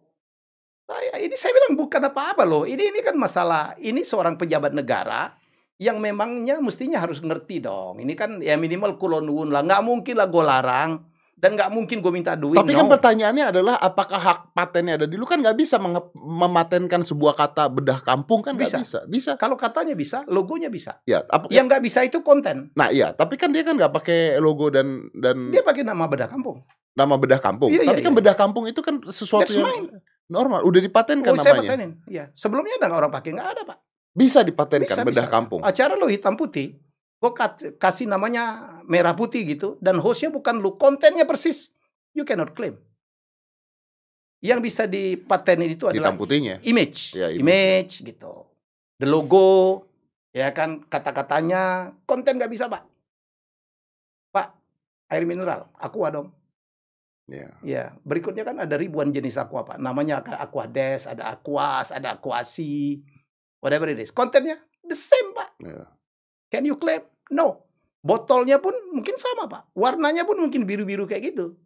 [0.86, 2.62] saya ini saya bilang bukan apa-apa loh.
[2.62, 3.74] Ini ini kan masalah.
[3.74, 5.34] Ini seorang pejabat negara
[5.82, 7.98] yang memangnya mestinya harus ngerti dong.
[7.98, 9.66] Ini kan ya minimal kulonun lah.
[9.66, 10.90] Nggak mungkin lah gue larang.
[11.38, 12.58] Dan nggak mungkin gue minta duit.
[12.58, 12.82] Tapi no.
[12.82, 15.78] kan pertanyaannya adalah apakah hak patennya ada di lu kan nggak bisa
[16.18, 18.82] mematenkan sebuah kata bedah kampung kan Bisa.
[18.82, 18.98] bisa.
[19.06, 19.30] Bisa.
[19.38, 20.98] Kalau katanya bisa, logonya bisa.
[21.06, 22.74] Ya, apa, Yang nggak bisa itu konten.
[22.74, 26.26] Nah, iya, tapi kan dia kan nggak pakai logo dan dan Dia pakai nama Bedah
[26.26, 26.66] Kampung.
[26.98, 27.70] nama bedah kampung.
[27.70, 28.18] Iya, tapi iya, kan iya.
[28.18, 30.02] bedah kampung itu kan sesuatu That's yang mine.
[30.26, 31.70] normal, udah dipatenkan Oh, saya namanya.
[31.70, 31.90] patenin.
[32.10, 32.24] Iya.
[32.34, 33.30] Sebelumnya ada nggak orang pakai?
[33.38, 33.78] Nggak ada, Pak.
[34.10, 35.30] Bisa dipatenkan Bisa, bedah bisa.
[35.30, 35.60] kampung.
[35.62, 36.74] Acara lo hitam putih,
[37.22, 37.30] gue
[37.78, 38.42] kasih namanya
[38.88, 41.70] merah putih gitu, dan hostnya bukan lu, kontennya persis.
[42.16, 42.80] You cannot claim.
[44.40, 46.56] Yang bisa dipatenin itu adalah Hitam putihnya.
[46.64, 47.42] image, Ya, image.
[47.42, 48.48] image gitu.
[48.98, 49.84] The logo,
[50.32, 52.82] ya kan kata-katanya, konten nggak bisa, Pak.
[54.32, 54.48] Pak,
[55.12, 56.28] air mineral, aqua dong.
[57.28, 57.52] Ya.
[57.60, 59.76] Ya, berikutnya kan ada ribuan jenis aqua, Pak.
[59.76, 63.04] Namanya ada aqua des, ada aquas, ada aquasi,
[63.60, 64.08] whatever it is.
[64.08, 64.56] Kontennya
[64.88, 65.50] the same, Pak.
[65.60, 65.84] Ya.
[66.48, 67.04] Can you claim?
[67.28, 67.67] No.
[67.98, 69.74] Botolnya pun mungkin sama, Pak.
[69.74, 71.58] Warnanya pun mungkin biru-biru kayak gitu.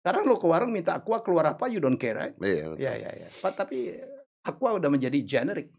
[0.00, 2.34] Sekarang lo ke warung minta aqua keluar apa, you don't care, right?
[2.40, 2.74] Iya.
[2.80, 3.28] Ya, ya, ya.
[3.38, 3.94] Pak, tapi
[4.42, 5.70] aqua udah menjadi generic.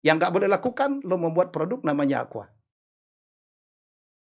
[0.00, 2.48] Yang nggak boleh lakukan, lo membuat produk namanya aqua.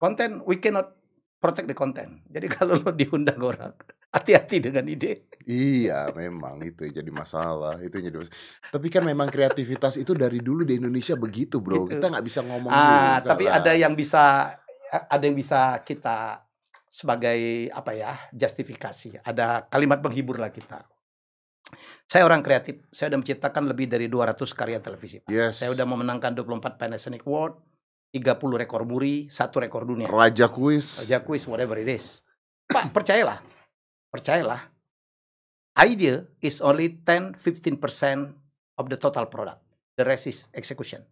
[0.01, 0.97] Konten, we cannot
[1.41, 2.21] protect the content.
[2.29, 3.75] Jadi kalau lo diundang orang,
[4.11, 5.31] hati-hati dengan ide.
[5.47, 7.81] Iya, memang itu yang jadi masalah.
[7.81, 8.37] Itu yang jadi masalah.
[8.71, 11.89] Tapi kan memang kreativitas itu dari dulu di Indonesia begitu, bro.
[11.89, 11.97] Gitu.
[11.99, 13.59] Kita nggak bisa ngomong Ah, juga tapi lah.
[13.59, 14.53] ada yang bisa
[14.91, 16.45] ada yang bisa kita
[16.91, 19.23] sebagai apa ya justifikasi.
[19.23, 20.83] Ada kalimat penghibur lah kita.
[22.11, 22.83] Saya orang kreatif.
[22.91, 25.23] Saya sudah menciptakan lebih dari 200 karya televisi.
[25.23, 25.31] Pak.
[25.31, 25.63] Yes.
[25.63, 27.63] Saya sudah memenangkan 24 Panasonic Award,
[28.11, 30.11] 30 rekor muri, satu rekor dunia.
[30.11, 31.07] Raja kuis.
[31.07, 32.27] Aja quiz whatever it is.
[32.67, 33.39] Pak, percayalah.
[34.11, 34.61] Percayalah.
[35.79, 38.35] Idea is only 10-15%
[38.77, 39.63] of the total product.
[39.97, 41.07] The rest is execution.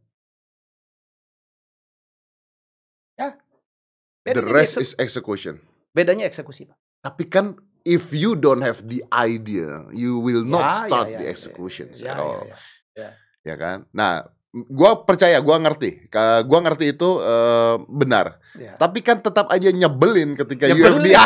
[3.16, 3.34] Ya.
[4.26, 5.56] The Bedanya rest di is execution.
[5.94, 6.78] bedanya eksekusi, Pak.
[7.02, 11.26] Tapi kan if you don't have the idea, you will not Ya, start ya, the
[11.26, 12.42] ya, executions ya, at ya, all.
[12.94, 13.08] ya.
[13.42, 13.78] Ya kan?
[13.90, 16.08] Nah, gua percaya, gua ngerti.
[16.44, 18.40] Gua ngerti itu eh, benar.
[18.56, 18.74] ya.
[18.76, 21.04] Tapi kan tetap aja nyebelin ketika Nyebelin.
[21.04, 21.22] idea.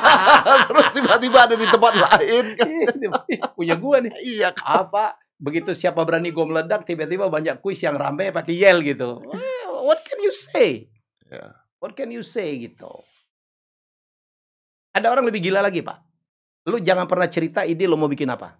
[0.68, 2.44] Terus tiba-tiba ada di tempat lain.
[3.30, 4.12] Ih, Punya gua nih.
[4.20, 4.86] Iya kan?
[4.86, 5.14] Apa?
[5.38, 9.22] Begitu siapa berani gua meledak, tiba-tiba banyak kuis yang rame pakai yel gitu.
[9.86, 10.90] What can you say?
[11.30, 11.54] Ya.
[11.78, 12.90] What can you say gitu?
[14.90, 15.98] Ada orang lebih gila lagi, Pak.
[16.66, 18.58] Lu jangan pernah cerita ide lo mau bikin apa.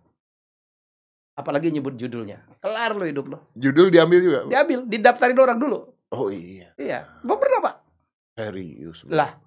[1.39, 2.43] Apalagi nyebut judulnya.
[2.59, 3.39] Kelar lo hidup lo.
[3.55, 4.41] Judul diambil juga.
[4.51, 5.87] Diambil, didaftarin orang dulu.
[6.11, 6.75] Oh iya.
[6.75, 7.07] Iya.
[7.23, 7.75] Gue pernah, Pak.
[8.35, 9.07] Serius.
[9.07, 9.15] bro.
[9.15, 9.39] Lah,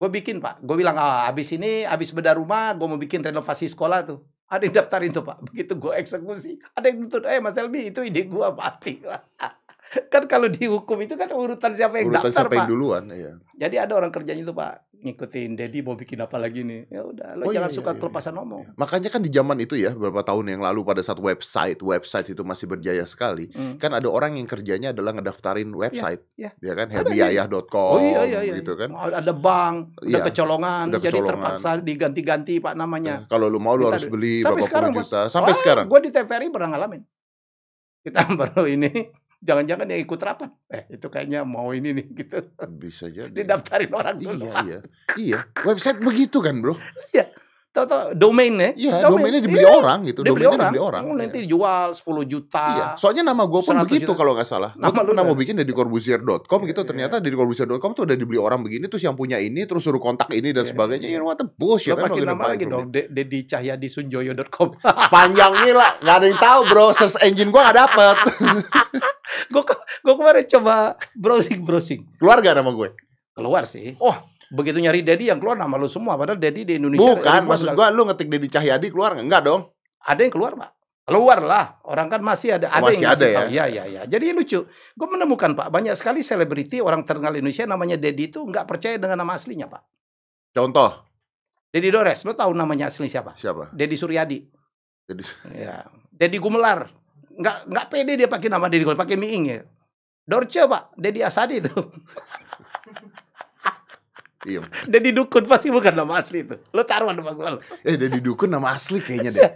[0.00, 0.64] gue bikin, Pak.
[0.64, 4.24] Gue bilang, ah, habis ini, habis bedah rumah, gue mau bikin renovasi sekolah tuh.
[4.48, 5.52] Ada yang daftarin tuh, Pak.
[5.52, 6.56] Begitu gue eksekusi.
[6.72, 9.04] Ada yang nuntut, eh Mas Elmi, itu ide gue mati.
[10.12, 12.58] kan kalau dihukum itu kan urutan siapa yang Urutan daftar, siapa Pak.
[12.58, 13.32] yang duluan, iya.
[13.56, 16.90] Jadi ada orang kerjanya itu Pak ngikutin Dedi mau bikin apa lagi nih.
[16.90, 18.74] Ya udah, lo Oh, jangan iya, suka iya, kelepasan ngomong.
[18.74, 22.42] Makanya kan di zaman itu ya, beberapa tahun yang lalu pada saat website, website itu
[22.42, 23.46] masih berjaya sekali.
[23.48, 23.78] Hmm.
[23.78, 26.50] Kan ada orang yang kerjanya adalah ngedaftarin website, iya.
[26.58, 28.54] ya kan, Ada, helmiayah.com, Oh iya iya iya.
[28.58, 28.90] gitu kan.
[28.90, 31.30] Ada bank, udah Iya, kecolongan, jadi kecolongan.
[31.30, 33.14] terpaksa diganti-ganti Pak namanya.
[33.22, 35.20] Nah, Kalau lu mau lu Kita harus ada- beli Sampai berapa sekarang, puluh juta.
[35.30, 35.84] Sampai Wah, sekarang.
[35.86, 37.02] Gue di TVRI pernah ngalamin.
[38.00, 38.90] Kita baru ini,
[39.38, 40.50] jangan-jangan yang ikut rapat.
[40.70, 42.38] Eh itu kayaknya mau ini nih gitu.
[42.78, 43.30] Bisa jadi.
[43.30, 44.46] Didaftarin orang dulu.
[44.46, 44.78] Iya, iya.
[45.18, 46.78] Iya, website begitu kan, Bro?
[47.68, 48.72] Tahu-tahu domainnya.
[48.74, 49.12] Iya, domain.
[49.28, 50.20] domainnya dibeli Iya, orang gitu.
[50.20, 50.66] Dibeli Domainnya orang.
[50.66, 51.02] dibeli orang.
[51.04, 51.44] Oh, nanti Iya.
[51.44, 52.64] dijual 10 juta.
[52.66, 54.70] Iya, soalnya nama gue pun 100 begitu kalau nggak salah.
[54.74, 58.36] Nama lu pernah mau bikin dari corbusier.com gitu, Iya, ternyata dari corbusier.com tuh udah dibeli
[58.36, 60.72] orang begini, terus yang punya ini, terus suruh kontak ini dan Iya.
[60.72, 61.06] sebagainya.
[61.06, 61.92] You know what the bullshit.
[61.92, 64.68] Lo pakai nama lagi dong, De- Dedi Cahyadi Sunjoyo.com.
[64.74, 64.80] you.
[65.14, 66.86] Panjangnya lah, nggak ada yang tahu bro.
[66.92, 68.16] Search engine gue nggak dapet.
[69.52, 69.62] gue
[70.00, 70.76] gue kemarin coba
[71.14, 72.90] browsing browsing Keluar gak nama gue?
[73.30, 74.16] keluar sih oh
[74.48, 77.86] begitu nyari Dedi yang keluar nama lu semua padahal Dedi di Indonesia Bukan, maksud gue
[77.92, 79.26] lu ngetik Dedi Cahyadi keluar nggak?
[79.28, 79.62] Enggak dong.
[79.98, 80.70] ada yang keluar pak.
[81.08, 81.80] Keluar lah.
[81.88, 83.42] Orang kan masih ada ada Masih yang ada ya?
[83.48, 84.64] ya ya ya jadi lucu.
[84.68, 89.20] Gue menemukan pak banyak sekali selebriti orang terkenal Indonesia namanya Dedi itu nggak percaya dengan
[89.20, 89.84] nama aslinya pak.
[90.52, 91.08] Contoh,
[91.68, 92.24] Dedi Dores.
[92.24, 93.36] Lo tahu namanya asli siapa?
[93.36, 93.72] Siapa?
[93.72, 94.38] Dedi Suryadi.
[95.08, 95.24] Dedi.
[95.56, 96.88] ya Dedi Gumelar.
[97.36, 99.60] Nggak nggak pede dia pakai nama Dedi Gumelar pakai miing ya.
[100.28, 100.92] Dorce pak.
[100.96, 101.72] Dedi Asadi itu
[104.48, 104.64] Iya.
[104.88, 106.56] Dedi Dukun pasti bukan nama asli itu.
[106.72, 107.60] Lo taruhan nama asli.
[107.84, 109.44] Eh, Dedi Dukun nama asli kayaknya deh.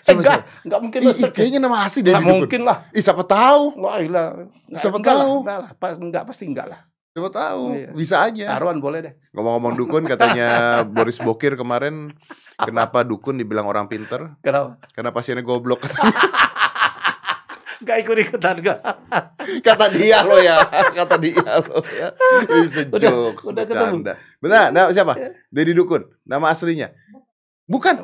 [0.00, 2.32] Eh, Siapa, enggak, enggak mungkin lo kayaknya nama asli Enggak Dukun.
[2.40, 2.88] mungkin lah.
[2.88, 3.62] Ih, siapa tahu?
[3.76, 4.24] Gila.
[4.64, 5.34] Enggak, Siapa enggak lah, tahu?
[5.44, 5.70] enggak lah.
[5.76, 6.80] Pas enggak pasti enggak lah.
[7.12, 7.62] Siapa tahu?
[7.76, 7.88] Iya.
[7.92, 8.46] Bisa aja.
[8.56, 9.12] Taruhan boleh deh.
[9.36, 10.48] Ngomong-ngomong dukun katanya
[10.88, 12.08] Boris Bokir kemarin
[12.56, 14.40] kenapa dukun dibilang orang pinter?
[14.40, 14.80] Kenapa?
[14.96, 15.84] Karena pasiennya goblok.
[17.80, 18.78] Enggak ikut-ikutan enggak.
[19.60, 20.60] Kata dia lo ya,
[20.92, 22.08] kata dia lo ya.
[22.12, 23.96] Ih, Udah- Sejuk, udah ketemu.
[23.96, 24.12] bercanda.
[24.38, 25.14] Benar, nama siapa?
[25.48, 26.04] Deddy Dukun.
[26.22, 26.92] Nama aslinya.
[27.64, 27.96] Bukan.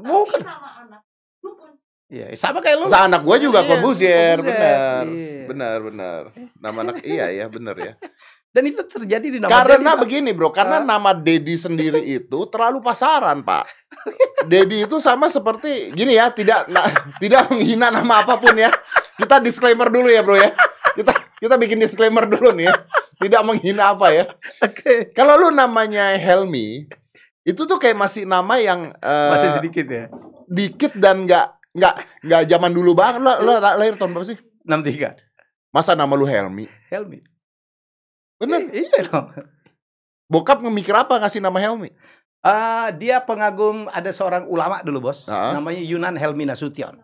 [0.00, 0.40] Bukan.
[0.40, 1.02] Nama anak.
[1.38, 1.72] Dukun.
[2.08, 2.86] Iya, sama kayak lu.
[2.88, 5.04] Sa anak gua juga Iya, Corbusier, Corbusier, benar.
[5.06, 5.46] iya.
[5.46, 6.22] Benar, benar.
[6.56, 7.92] Nama anak iya ya, benar ya.
[8.50, 9.98] Dan itu terjadi di nama Karena Dedi, Pak.
[10.02, 10.84] begini, Bro, karena Ah.
[10.84, 13.64] nama Dedi sendiri itu terlalu pasaran, Pak.
[14.44, 18.74] Dedi itu sama seperti gini ya, tidak na- tidak menghina nama apa pun ya.
[19.14, 20.50] Kita disclaimer dulu ya, Bro ya.
[20.92, 22.74] Kita kita bikin disclaimer dulu nih ya.
[23.16, 24.24] Tidak menghina apa ya.
[24.58, 25.12] Oke.
[25.12, 26.90] Kalau lu namanya Helmi,
[27.42, 30.10] itu tuh kayak masih nama yang eh, Masih sedikit ya.
[30.46, 31.94] dikit dan nggak nggak
[32.26, 33.22] nggak zaman dulu banget.
[33.22, 34.38] Lo, lo lahir tahun berapa sih?
[34.66, 35.14] 63.
[35.70, 36.66] Masa nama lu Helmi?
[36.90, 37.22] Helmi.
[38.40, 38.60] Bener.
[38.72, 39.28] I- iya dong.
[40.30, 41.92] Bokap ngemikir apa ngasih nama Helmi?
[42.40, 45.28] Ah, dia pengagum ada seorang ulama dulu, Bos.
[45.28, 45.52] Ah.
[45.52, 46.96] Namanya Yunan Helmi Nasution.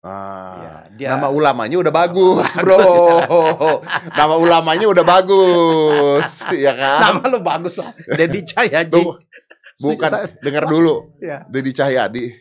[0.00, 0.56] Ah.
[0.56, 3.82] Iya, dia Nama ulamanya udah bagus, Bagus, bro.
[4.14, 6.28] Nama ulamanya udah bagus,
[6.64, 6.98] ya kan?
[7.02, 7.90] nama lu bagus lah.
[8.14, 8.94] Dedi Cahyaji.
[8.94, 9.18] Tuh,
[9.76, 10.08] Bukan,
[10.40, 11.12] dengar dulu.
[11.20, 11.44] Ya.
[11.50, 12.32] Dedi Cahyadi.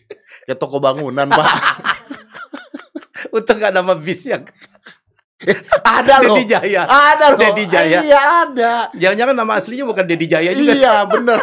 [0.45, 1.47] Kayak toko bangunan, Pak.
[3.35, 4.45] Untung gak nama bis yang
[5.97, 6.35] Ada loh.
[6.37, 6.81] Dedi Jaya.
[6.85, 7.39] Ada loh.
[7.39, 7.99] Dedi Jaya.
[8.01, 8.73] Iya, ada.
[8.93, 10.73] Jangan-jangan nama aslinya bukan Dedi Jaya juga.
[10.73, 11.39] Iya, bener.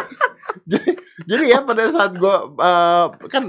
[0.67, 0.91] jadi,
[1.25, 3.47] jadi ya pada saat gua eh, kan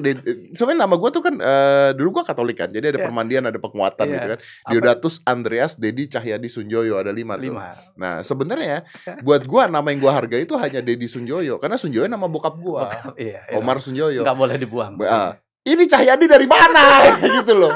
[0.54, 2.70] sebenarnya nama gua tuh kan eh, dulu gua Katolik kan.
[2.70, 3.06] Jadi ada Iya.
[3.10, 4.14] permandian, ada penguatan Iya.
[4.14, 4.38] gitu kan.
[4.70, 7.50] Diodatus Andreas Dedi Cahyadi Sunjoyo ada lima, tuh.
[7.50, 7.74] Lima.
[7.98, 8.86] Nah, sebenarnya
[9.26, 12.88] buat gua nama yang gua hargai itu hanya Dedi Sunjoyo karena Sunjoyo nama bokap gua.
[13.18, 13.42] Iya.
[13.50, 13.58] iya.
[13.58, 14.22] Omar Sunjoyo.
[14.22, 14.94] Nggak boleh dibuang.
[15.04, 17.08] Ah, ini Cahyadi dari mana
[17.40, 17.72] gitu loh.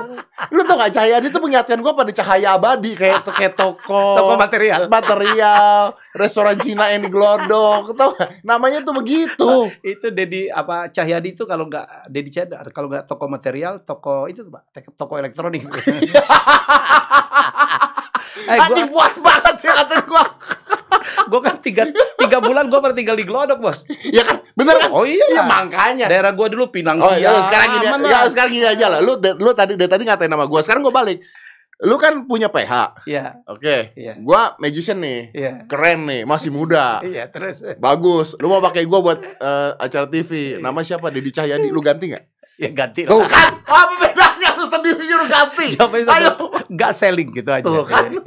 [0.53, 4.93] Lu tau gak Cahyadi tuh mengingatkan gua pada cahaya abadi kayak kayak toko, Toko material.
[4.93, 8.45] material, restoran Cina yang digelodok, tau gak?
[8.45, 9.73] Namanya tuh begitu.
[9.81, 14.45] Itu Dedi apa Cahyadi itu kalau nggak Dedi Cahyadi kalau nggak toko material, toko itu
[14.45, 15.65] tuh, Pak, toko elektronik.
[18.53, 20.28] eh, gua, Anjing puas banget ya kata gua.
[21.29, 21.87] Gua kan tiga,
[22.19, 23.85] tiga bulan gua pernah tinggal di Glodok, Bos.
[24.09, 24.91] Ya kan, bener kan?
[24.91, 25.23] Oh iya.
[25.31, 26.09] Ya, makanya.
[26.09, 27.45] Daerah gua dulu Pinang Oh ya, Sia.
[27.47, 29.01] sekarang gini, ya sekarang gini aja lah.
[29.05, 30.65] Lu lu tadi dari tadi ngatain nama gua.
[30.65, 31.21] Sekarang gua balik.
[31.79, 33.07] Lu kan punya PH.
[33.07, 33.95] Iya, Oke.
[33.95, 34.19] iya.
[34.19, 35.31] Gua magician nih.
[35.31, 35.53] Iya.
[35.71, 36.99] Keren nih, masih muda.
[37.07, 38.35] Iya, terus Bagus.
[38.43, 40.59] Lu mau pakai gua buat eh, acara TV.
[40.59, 41.07] Nama siapa?
[41.15, 41.71] Dedi Cahyadi.
[41.71, 42.25] Lu ganti nggak?
[42.59, 43.31] ya ganti Tuh lah.
[43.31, 45.79] kan, apa bedanya lu sendiri nyuruh ganti?
[45.79, 46.33] Ayo.
[46.67, 47.63] nggak selling gitu aja.
[47.63, 48.11] Tuh kan.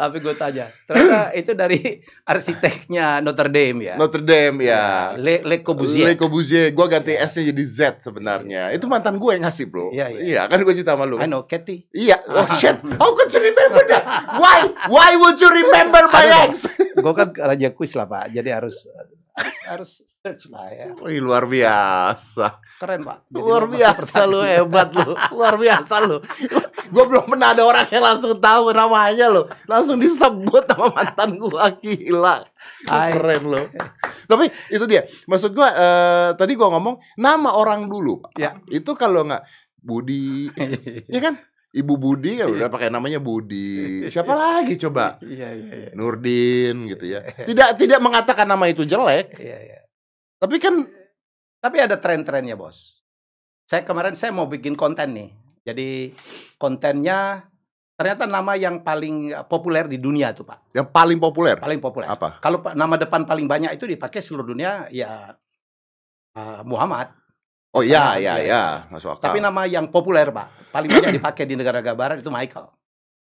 [0.00, 3.94] Sampai gue tanya, ternyata itu dari arsiteknya Notre Dame ya.
[4.00, 5.12] Notre Dame ya.
[5.20, 6.08] Le, Le Corbusier.
[6.08, 7.28] Le Corbusier, gue ganti Iya.
[7.28, 8.72] S-nya jadi Z sebenarnya.
[8.72, 9.92] Itu mantan gue yang ngasih, bro.
[9.92, 10.42] Iya, iya.
[10.48, 11.20] kan gue cerita sama lu.
[11.20, 11.84] I know, Kathy.
[11.92, 12.80] Iya, oh shit.
[12.96, 14.04] How could you remember that?
[14.40, 14.72] Why?
[14.88, 16.64] Why would you remember my ex?
[16.96, 18.88] Gue kan raja kuis lah pak, jadi harus
[19.36, 19.90] harus, harus
[20.20, 20.92] search lah ya.
[20.98, 22.60] Wih, luar biasa.
[22.80, 23.28] Keren pak.
[23.28, 25.12] Jadi Luar lo biasa lu, hebat lu.
[25.36, 26.16] Luar biasa lu.
[26.90, 29.42] Gue belum pernah ada orang yang langsung tahu namanya lu.
[29.68, 32.46] Langsung disebut sama mantan gua gila.
[32.88, 33.12] Hai.
[33.14, 33.62] Keren lu.
[34.26, 35.06] Tapi itu dia.
[35.28, 38.24] Maksud gua eh, tadi gua ngomong nama orang dulu.
[38.24, 38.32] Pak.
[38.40, 38.56] Ya.
[38.68, 39.44] Itu kalau nggak
[39.80, 40.52] Budi,
[41.14, 41.40] ya kan?
[41.70, 44.02] Ibu Budi kan udah pakai namanya Budi.
[44.12, 45.22] Siapa lagi coba?
[45.22, 45.90] Iya iya iya.
[45.94, 47.22] Nurdin gitu ya.
[47.48, 49.78] Tidak tidak mengatakan nama itu jelek, Iya iya.
[50.36, 50.86] tapi kan
[51.60, 53.04] Tapi ada tren-trennya bos.
[53.68, 55.28] Saya kemarin saya mau bikin konten nih.
[55.60, 56.16] Jadi
[56.56, 57.44] kontennya
[57.94, 60.72] ternyata nama yang paling eh, populer di dunia tuh pak.
[60.72, 62.08] yang paling populer Paling populer.
[62.08, 62.40] apa?
[62.40, 65.36] Kalau nama depan paling banyak itu dipakai seluruh dunia ya
[66.32, 67.12] eh, Muhammad.
[67.70, 69.30] Oh iya iya iya, iya, masuk akal.
[69.30, 72.66] Tapi nama yang populer pak, paling banyak dipakai di negara-negara barat itu Michael.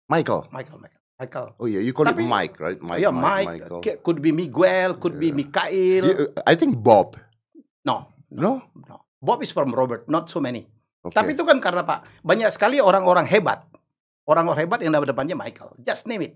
[0.07, 0.47] Michael.
[0.55, 1.03] Michael, Michael.
[1.17, 1.47] Michael.
[1.59, 2.79] Oh iya, you call Tapi- it Mike, right?
[2.79, 3.79] Mike, Iya, Mike, Michael.
[3.83, 5.35] K- could be Miguel, could be Yeah.
[5.35, 6.03] Mikhail.
[6.05, 7.19] Yeah, I think Bob.
[7.83, 8.63] No, No?
[8.71, 9.03] no.
[9.17, 10.63] Bob is from Robert, not so many.
[11.03, 11.11] Okay.
[11.11, 13.67] Tapi itu kan karena Pak, banyak sekali orang-orang hebat.
[14.23, 15.75] Orang-orang hebat yang nama depannya Michael.
[15.81, 16.33] Just name it.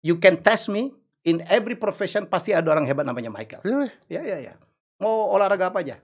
[0.00, 0.92] You can test me
[1.24, 3.60] in every profession pasti ada orang hebat namanya Michael.
[3.64, 3.88] Really?
[4.06, 4.54] Ya ya ya.
[4.96, 5.98] Mau olahraga apa aja?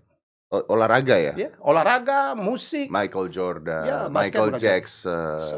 [0.50, 1.32] Olahraga ya?
[1.38, 2.90] Ya, olahraga, musik.
[2.90, 5.56] Michael Jordan, Ya, Michael Jackson, So,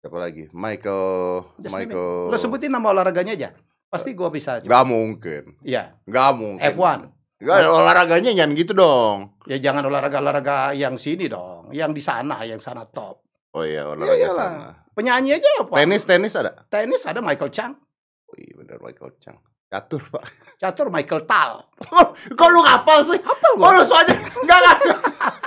[0.00, 0.48] siapa lagi?
[0.48, 1.76] Michael, just.
[1.76, 2.32] Michael.
[2.32, 3.52] Lo sebutin nama olahraganya aja.
[3.92, 4.64] Pasti gua bisa.
[4.64, 6.64] Gak mungkin, Ya, gak mungkin.
[6.72, 7.04] F1.
[7.38, 9.36] Gak, olahraganya jangan gitu dong.
[9.44, 13.20] Ya jangan olahraga-olahraga yang sini dong, yang di sana, yang sana top.
[13.52, 14.50] Oh iya, olahraga iyalah.
[14.56, 14.68] sana.
[14.96, 15.84] Penyanyi aja apa?
[15.84, 16.64] Tenis, tenis ada?
[16.72, 17.76] Tenis ada Michael Chang.
[18.24, 19.36] Oh iya benar Michael Chang.
[19.68, 20.24] Catur, Pak.
[20.56, 21.60] Catur Michael Tal.
[22.38, 23.20] Kok lu ngapal sih?
[23.20, 24.78] Hafal Oh, lu soalnya enggak enggak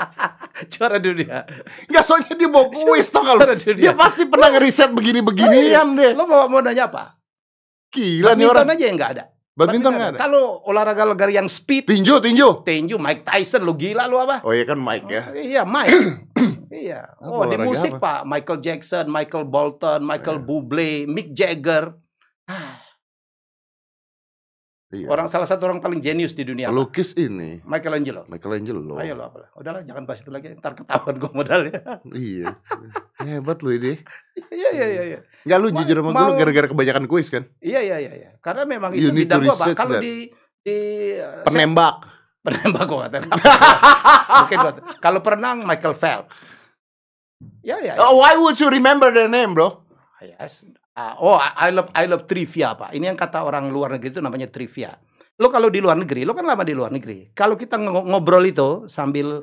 [0.72, 1.42] Juara dunia.
[1.90, 6.12] enggak soalnya dia mau kuis tau kalau dia pasti pernah ngeriset begini-beginian deh.
[6.14, 7.18] Lo mau, mau nanya apa?
[7.90, 8.70] Gila nih orang.
[8.70, 9.24] aja yang nggak ada.
[9.58, 10.20] Badminton enggak ada.
[10.22, 12.62] Kalau olahraga olahraga yang speed, Tinju, tinju.
[12.62, 14.46] tinju Mike Tyson lu gila lu apa?
[14.46, 15.24] Oh iya kan Mike ya.
[15.34, 15.98] Iya, Mike.
[16.72, 17.10] iya.
[17.18, 18.22] Apa Oh, di musik, apa?
[18.22, 18.30] Pak.
[18.30, 20.46] Michael Jackson, Michael Bolton, Michael Iya.
[20.46, 21.98] Bublé, Mick Jagger.
[24.92, 25.08] Ah, Iya.
[25.08, 26.68] Orang salah satu orang paling jenius di dunia.
[26.68, 28.28] Pelukis ini Michelangelo.
[28.28, 29.00] Michelangelo.
[29.00, 29.48] Ayo lo apalah.
[29.56, 30.52] Udahlah jangan bahas itu lagi.
[30.52, 31.80] Ntar ketahuan gue modalnya.
[32.12, 32.60] Iya.
[33.24, 33.96] Hebat lu ini.
[34.52, 35.20] Iya iya iya iya.
[35.48, 37.48] Enggak lu Ma- jujur sama gue gara-gara kebanyakan kuis kan?
[37.64, 38.30] Iya iya iya iya.
[38.44, 40.28] Karena memang You itu bidang research Kalau di
[40.60, 40.78] di
[41.16, 41.96] saya- Penembak.
[42.46, 43.24] penembak nggak tahu.
[44.44, 44.74] Mungkin tahu.
[45.00, 46.36] Kalau perenang Michael Phelps.
[47.64, 47.96] Ya ya.
[47.96, 48.04] ya.
[48.04, 49.88] Oh, why would you remember the name, bro?
[50.20, 50.68] Yes.
[51.02, 52.94] Ah, oh, I love I love trivia, Pak.
[52.94, 54.94] Ini yang kata orang luar negeri itu namanya trivia.
[55.42, 57.34] Lo kalau di luar negeri, lo kan lama di luar negeri.
[57.34, 59.42] Kalau kita ngo- ngobrol itu sambil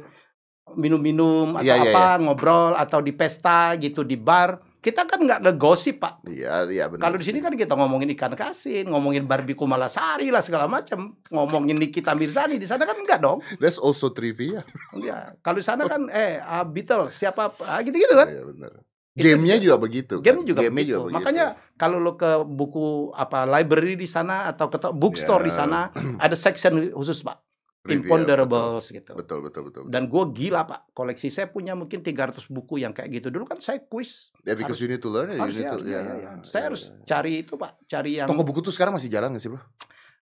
[0.79, 5.41] minum-minum atau Iya, iya, apa, ngobrol atau di pesta gitu di bar, kita kan nggak
[5.43, 6.23] ngegosip, Pak.
[6.29, 7.09] Iya, iya benar.
[7.09, 11.81] Kalau di sini kan kita ngomongin ikan kasin, ngomongin Barbie Kumalasari lah segala macam, ngomongin
[11.83, 12.63] Nikita Mirzani.
[12.63, 13.43] Di sana kan enggak dong.
[13.59, 14.63] That's also trivia.
[15.03, 18.29] Ya, kalau di sana kan eh ah, Beatles siapa ah, gitu-gitu kan.
[18.31, 18.73] Iya benar.
[19.19, 20.15] Itu Game-nya juga begitu.
[20.15, 20.25] kan?
[20.25, 20.95] Game juga begitu.
[20.95, 21.17] juga begitu.
[21.19, 25.59] Makanya kalau lo ke buku apa library di sana atau ke to- bookstore di Ya.
[25.59, 25.91] sana
[26.23, 27.43] ada section khusus pak,
[27.81, 29.13] Trivia, imponderables gitu.
[29.13, 29.83] Betul, betul, betul.
[29.83, 29.91] betul.
[29.91, 33.29] Dan gue gila pak, koleksi saya punya mungkin 300 buku yang kayak gitu.
[33.29, 35.37] Dulu kan saya quiz, Ya, because you need to learn it.
[35.37, 36.15] Harus ya, to, ya, iya, iya.
[36.31, 36.95] ya, Saya ya, harus ya.
[37.09, 39.59] cari itu pak, cari yang Toko buku tuh sekarang masih jalan gak sih, bro?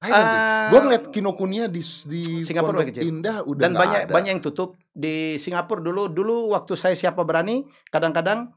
[0.00, 3.04] Ayo, Ah, gue ngeliat Kinokuniya di di Singapura Pondok kecil.
[3.04, 4.08] Indah udah dan banyak ada.
[4.08, 8.48] banyak yang tutup di Singapura dulu dulu waktu saya siapa berani kadang-kadang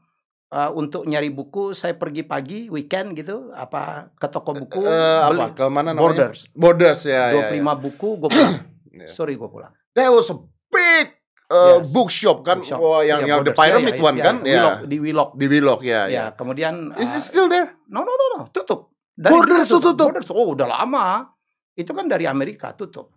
[0.50, 5.40] uh, untuk nyari buku saya pergi pagi weekend gitu apa ke toko buku Eh, beli
[5.42, 5.54] apa?
[5.54, 6.02] Ke mana namanya?
[6.02, 7.30] Borders Borders ya.
[7.30, 7.72] ya, 25 ya.
[7.74, 8.54] buku gue pulang
[8.94, 9.08] Ya.
[9.08, 11.06] sorry gue pulang That was a big
[11.46, 11.86] uh, Yes.
[11.88, 12.78] bookshop kan, Bookshop.
[12.78, 13.54] Wah, yang Iya, yang the Borders.
[13.54, 14.50] Ya, pyramid ya, one ya, kan, ya.
[14.50, 16.24] Willock, di Willock Di Willock ya, ya, ya.
[16.32, 17.74] kemudian Is uh, it still there?
[17.86, 20.06] no no no no tutup Borders dulu tuh tutup?
[20.10, 21.30] Borders oh udah lama
[21.72, 23.14] itu kan dari Amerika tutup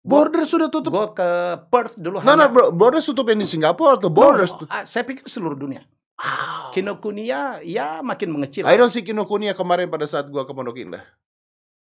[0.00, 0.90] Borders sudah tutup.
[0.90, 1.28] gue ke
[1.66, 4.50] Perth dulu No, no, Hana- bro, Borders tutup yang di Singapura atau No, Borders?
[4.50, 5.82] no, ah, saya pikir seluruh dunia
[6.20, 6.76] Wow.
[6.76, 11.00] Kinokuniya ya makin mengecil I don't see Kinokuniya kemarin pada saat gua ke Pondok Indah.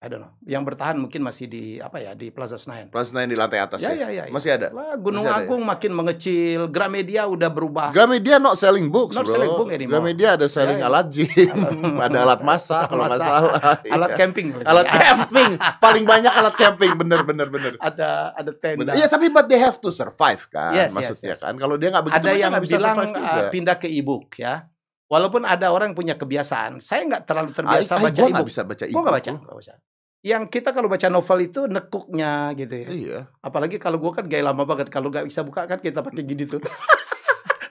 [0.07, 0.31] I don't know.
[0.47, 2.87] Yang bertahan mungkin masih di apa ya di Plaza Senayan.
[2.89, 4.07] Plus nine di lantai atas Ya ya.
[4.07, 4.25] ya ya.
[4.25, 4.31] ya.
[4.31, 4.71] Masih ada.
[4.71, 5.47] Lah, Gunung Masih ada ya?
[5.51, 7.91] Agung makin mengecil, Gramedia udah berubah.
[7.91, 9.35] Gramedia not selling books, Not bro.
[9.35, 9.99] selling book anymore.
[9.99, 10.91] Gramedia ada selling Ya, ya.
[10.95, 11.59] alat gym,
[12.07, 13.53] ada alat masak kalau nggak salah.
[13.83, 14.17] Alat Iya.
[14.17, 14.49] camping.
[14.63, 17.73] alat camping, paling banyak alat camping, bener bener bener.
[17.77, 18.95] Ada ada tenda.
[18.95, 21.43] Iya tapi but they have to survive kan, Yes, yes, maksudnya yes.
[21.43, 21.59] kan.
[21.59, 24.71] Kalau dia nggak begitu ada yang bilang uh, pindah ke e-book ya.
[25.07, 28.61] Walaupun ada orang yang punya kebiasaan, saya nggak terlalu terbiasa Ah, baca gua nggak bisa
[28.63, 29.03] baca Gua e-book.
[29.07, 29.73] nggak baca, nggak baca.
[30.27, 32.89] Yang kita kalau baca novel itu nekuknya gitu ya.
[32.91, 33.19] Iya.
[33.39, 34.91] Apalagi kalau gua kan gaya lama banget.
[34.91, 36.59] Kalau nggak bisa buka kan kita pakai gini tuh.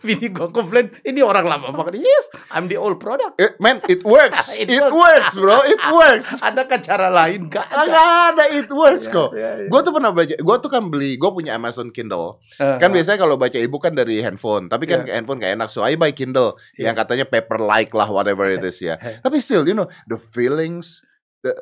[0.05, 1.97] Bini gua komplain, ini orang lama banget.
[1.97, 3.41] Yes, I'm the old product.
[3.41, 4.53] It, man, it works.
[4.61, 4.93] It it, works.
[4.93, 5.65] works, bro.
[5.65, 6.29] It works.
[6.45, 7.49] Adakah cara lain?
[7.49, 7.89] Gak ada.
[7.89, 9.33] Nggak ada, it works kok.
[9.33, 9.69] Ya, ya, ya.
[9.73, 12.37] Gue tuh pernah baca, gue tuh kan beli, gue punya Amazon Kindle.
[12.61, 15.17] Eh, Kan biasanya kalau baca e-book kan dari handphone, tapi kan Iya.
[15.17, 15.73] handphone gak enak.
[15.73, 16.93] So I buy Kindle Iya.
[16.93, 19.01] yang katanya paper like lah, whatever it is ya.
[19.01, 19.25] Eh.
[19.25, 21.01] tapi still, you know, the feelings,
[21.41, 21.57] the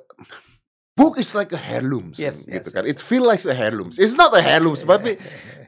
[0.93, 2.83] book is like a heirloom, Yes, gitu yes, kan.
[2.85, 2.95] yes.
[2.95, 3.89] It feel like a heirloom.
[3.93, 5.17] It's not a heirloom, tapi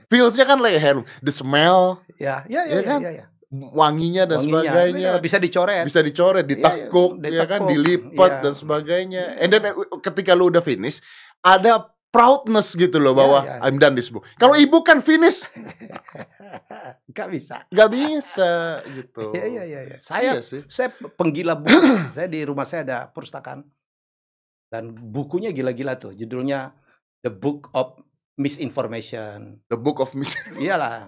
[0.06, 1.06] feelsnya kan like a heirloom.
[1.20, 3.00] The smell, ya, ya, Iya ya, ya, kan?
[3.02, 3.26] ya, ya.
[3.56, 5.10] wanginya dan Wanginya, sebagainya.
[5.24, 5.84] bisa dicoret.
[5.88, 9.24] bisa dicoret, ditekuk, Iya, ya kan, ditekuk, dilipat dan sebagainya.
[9.40, 11.00] And then uh, ketika lu udah finish,
[11.40, 13.64] ada proudness gitu loh bahwa iya.
[13.64, 14.28] I'm done this book.
[14.36, 15.44] Kalau ibu kan finish,
[17.16, 17.64] Gak bisa.
[17.68, 18.52] nggak bisa
[18.92, 19.32] gitu.
[19.32, 19.80] Iya, iya, iya.
[19.88, 19.98] iya.
[20.00, 20.62] Saya Iya sih.
[20.68, 22.12] saya penggila buku.
[22.12, 23.64] saya di rumah saya ada perpustakaan
[24.76, 26.12] dan bukunya gila-gila tuh.
[26.12, 26.76] Judulnya
[27.24, 27.96] The Book of
[28.36, 29.64] Misinformation.
[29.72, 30.36] The Book of Mis.
[30.60, 31.08] Iyalah.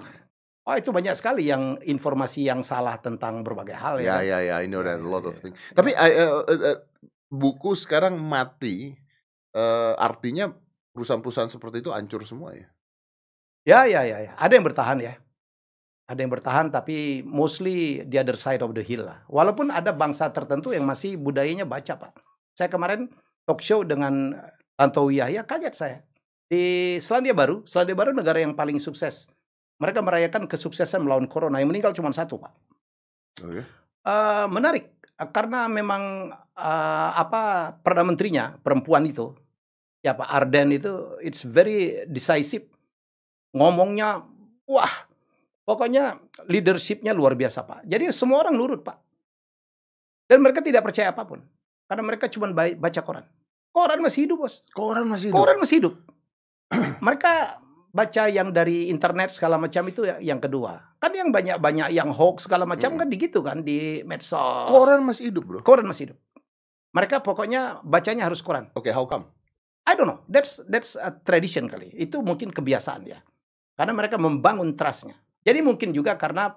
[0.67, 4.39] Oh itu banyak sekali yang informasi yang salah tentang berbagai hal ya ya.
[4.43, 5.55] ya ya, I know Ya, that a ya, lot of things.
[5.71, 5.99] Tapi Ya.
[6.11, 6.79] I- uh, uh, uh,
[7.31, 8.95] buku sekarang mati,
[9.55, 10.51] eh, artinya
[10.91, 12.67] perusahaan-perusahaan seperti itu hancur semua ya.
[13.63, 14.31] Ya, ya, ya, ya.
[14.35, 15.15] Ada yang bertahan ya.
[16.07, 19.23] Ada yang bertahan tapi mostly the other side of the hill lah.
[19.27, 22.11] Walaupun ada bangsa tertentu yang masih budayanya baca, Pak.
[22.55, 23.11] Saya kemarin
[23.47, 24.35] talk show dengan
[24.75, 25.97] Tantowi Yahya, kaget saya.
[26.51, 29.31] Di Selandia Baru, Selandia Baru negara yang paling sukses.
[29.79, 31.63] Mereka merayakan kesuksesan melawan corona.
[31.63, 32.53] Yang meninggal cuma satu, Pak.
[33.47, 33.63] Oke.
[34.07, 39.33] Eh, menarik Eh, karena memang eh, apa perdana menterinya perempuan itu
[40.05, 42.69] ya Pak Arden itu it's very decisive
[43.57, 44.21] ngomongnya
[44.69, 44.93] wah
[45.65, 48.97] pokoknya leadershipnya luar biasa Pak jadi semua orang nurut Pak
[50.29, 51.41] dan mereka tidak percaya apa pun
[51.89, 53.25] karena mereka cuma baca koran
[53.77, 54.65] Koran masih hidup, Bos.
[54.73, 55.37] Koran masih hidup.
[55.37, 55.93] Koran masih hidup.
[57.05, 57.61] Mereka
[57.93, 60.97] baca yang dari internet segala macam itu ya- yang kedua.
[60.97, 62.97] Kan yang banyak-banyak yang hoax segala macam Mm.
[62.97, 64.65] kan di gitu kan di medsos.
[64.65, 65.59] Koran masih hidup, bro.
[65.61, 66.17] Koran masih hidup.
[66.89, 68.73] Mereka pokoknya bacanya harus koran.
[68.73, 69.29] Oke, how come?
[69.85, 70.19] I don't know.
[70.25, 71.93] That's that's a tradition kali.
[71.93, 73.21] Itu mungkin kebiasaan ya.
[73.77, 75.13] Karena mereka membangun trustnya.
[75.45, 76.49] Jadi mungkin juga karena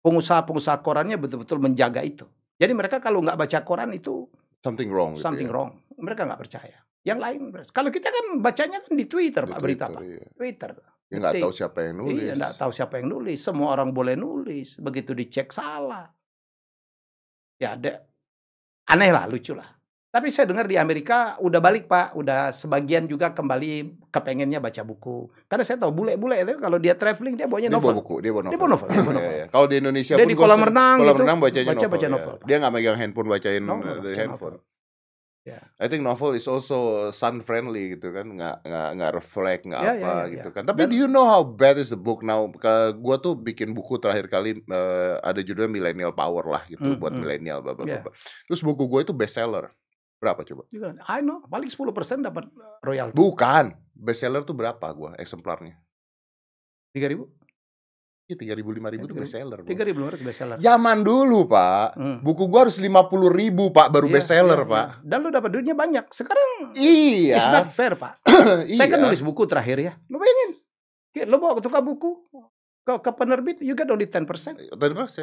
[0.00, 2.24] pengusaha-pengusaha korannya betul-betul menjaga itu.
[2.56, 4.26] Jadi mereka kalau nggak baca koran itu
[4.60, 5.12] Something wrong.
[5.14, 5.52] gitu something ya.
[5.52, 5.70] wrong.
[5.96, 6.78] Mereka nggak percaya.
[7.04, 10.00] Yang lain, kalau kita kan bacanya kan di Twitter, Di Pak, berita Pak.
[10.00, 10.24] iya.
[10.32, 10.70] Twitter.
[11.04, 12.16] Ya nggak tahu siapa yang nulis.
[12.18, 13.38] Iya, nggak tahu siapa yang nulis.
[13.38, 14.80] Semua orang boleh nulis.
[14.80, 16.08] Begitu dicek salah.
[17.56, 18.02] Ya ada
[18.86, 19.68] aneh lah, lucu lah.
[20.08, 25.26] Tapi saya dengar di Amerika udah balik Pak, udah sebagian juga kembali kepengennya baca buku.
[25.44, 27.98] Karena saya tahu bule-bule itu kalau dia traveling dia bawanya Dia bawa novel.
[27.98, 28.52] buku, dia bawa novel.
[28.54, 29.34] Dia bawa novel, dia bawa Iya, novel.
[29.34, 29.46] iya.
[29.50, 31.90] Kalau di Indonesia Dia pun di kolam renang kolam gitu, renang bacanya baca- novel.
[31.90, 32.10] baca ya.
[32.14, 32.34] novel.
[32.46, 34.54] Dia nggak megang handphone bacain Novel, eh, dari baca handphone.
[34.54, 34.73] novel.
[35.44, 35.60] Ya.
[35.76, 39.92] I think novel is also sun friendly gitu kan, nggak nggak nggak reflect nggak Ya,
[39.92, 40.54] apa ya, ya, gitu ya.
[40.56, 40.62] kan.
[40.64, 42.48] Tapi Dan- do you know how bad is the book now?
[42.48, 46.96] Ke gua tuh bikin buku terakhir kali eh, ada judulnya Millennial Power lah gitu Hmm,
[46.96, 47.20] buat hmm.
[47.20, 48.08] milenial bla bla bla.
[48.48, 49.68] Terus buku gue itu bestseller.
[50.16, 50.64] Berapa coba?
[51.12, 52.48] I know, paling 10% dapat
[52.80, 53.12] royalti.
[53.12, 53.76] Bukan.
[53.92, 55.76] Bestseller tuh berapa gua eksemplarnya?
[56.96, 57.20] 3000?
[58.24, 59.20] Iya, 3000 5000 tuh 3.000.
[59.20, 59.58] bestseller.
[59.60, 59.68] bro.
[59.68, 60.56] 3500 bestseller.
[60.56, 61.88] Zaman dulu, Pak.
[61.92, 62.16] Hmm.
[62.24, 62.88] Buku gua harus 50
[63.28, 64.86] ribu, Pak, baru Iya, bestseller, iya, Pak.
[64.86, 64.96] iya.
[65.04, 66.04] Dan lu dapat duitnya banyak.
[66.08, 67.36] Sekarang Iya.
[67.36, 68.24] it's not fair, Pak.
[68.64, 68.76] iya.
[68.80, 69.92] Saya kan nulis buku terakhir ya.
[70.08, 70.56] Lu bayangin.
[71.12, 72.10] Ya, Lu bawa ke tukang buku,
[72.84, 74.28] ke, ke penerbit, you get only 10%.
[74.28, 74.68] 10%.
[74.76, 74.76] 10%.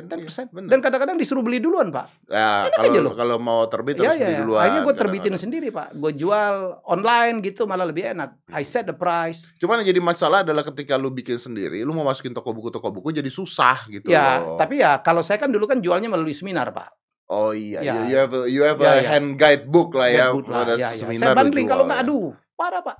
[0.10, 0.66] Iya, bener.
[0.68, 2.26] Dan kadang-kadang disuruh beli duluan, Pak.
[2.26, 3.14] Ya, Enak aja kalau loh.
[3.14, 4.40] kalau mau terbit Ya, harus ya, beli ya.
[4.42, 4.60] duluan.
[4.60, 5.94] Akhirnya gue terbitin sendiri, Pak.
[5.94, 6.54] Gue jual
[6.84, 8.34] online gitu malah lebih enak.
[8.50, 9.46] I set the price.
[9.56, 12.90] Cuman yang jadi masalah adalah ketika lu bikin sendiri, lu mau masukin toko buku toko
[12.90, 14.58] buku jadi susah gitu ya, loh.
[14.58, 16.90] tapi ya kalau saya kan dulu kan jualnya melalui seminar, Pak.
[17.28, 17.94] Oh iya, Ya.
[17.96, 19.08] you, you have a, you have Ya, a ya.
[19.08, 20.28] hand guide book lah ya.
[20.28, 20.90] Guidebook lah, pada ya, ya.
[20.98, 22.04] seminar Saya lu bundling kalau nggak ya.
[22.04, 22.98] aduh, parah, Pak.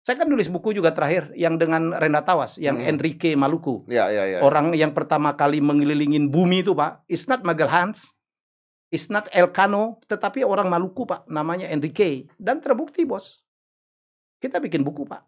[0.00, 2.88] Saya kan nulis buku juga terakhir yang dengan Renda Tawas, yang Hmm.
[2.96, 3.84] Enrique Maluku.
[3.84, 4.38] Ya, ya, ya.
[4.40, 7.04] Orang yang pertama kali mengelilingin bumi itu, Pak.
[7.04, 8.16] It's not Magalhães.
[8.88, 11.28] It's not Elcano, tetapi orang Maluku, Pak.
[11.28, 12.32] Namanya Enrique.
[12.40, 13.44] Dan terbukti, Bos.
[14.40, 15.20] Kita bikin buku, Pak.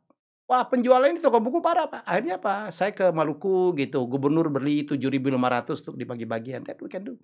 [0.48, 2.02] Wah, penjualan ini toko buku parah, Pak.
[2.08, 2.72] Akhirnya apa?
[2.72, 4.08] Saya ke Maluku gitu.
[4.08, 6.64] Gubernur beli 7.500 untuk dibagi-bagian.
[6.64, 7.20] That we can do.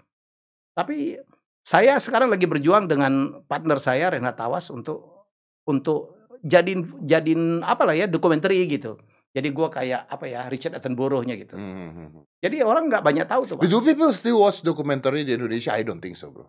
[0.76, 1.16] Tapi
[1.64, 5.28] saya sekarang lagi berjuang dengan partner saya Renat Tawas untuk
[5.68, 8.98] untuk jadiin jadiin apa lah ya dokumenter gitu.
[9.32, 11.54] Jadi gua kayak apa ya Richard Attenborough-nya gitu.
[11.54, 12.22] Hmm, hmm, hmm.
[12.40, 13.68] Jadi orang nggak banyak tahu tuh, Pak.
[13.68, 15.76] Do people still watch documentary di Indonesia?
[15.76, 16.48] I don't think so, bro.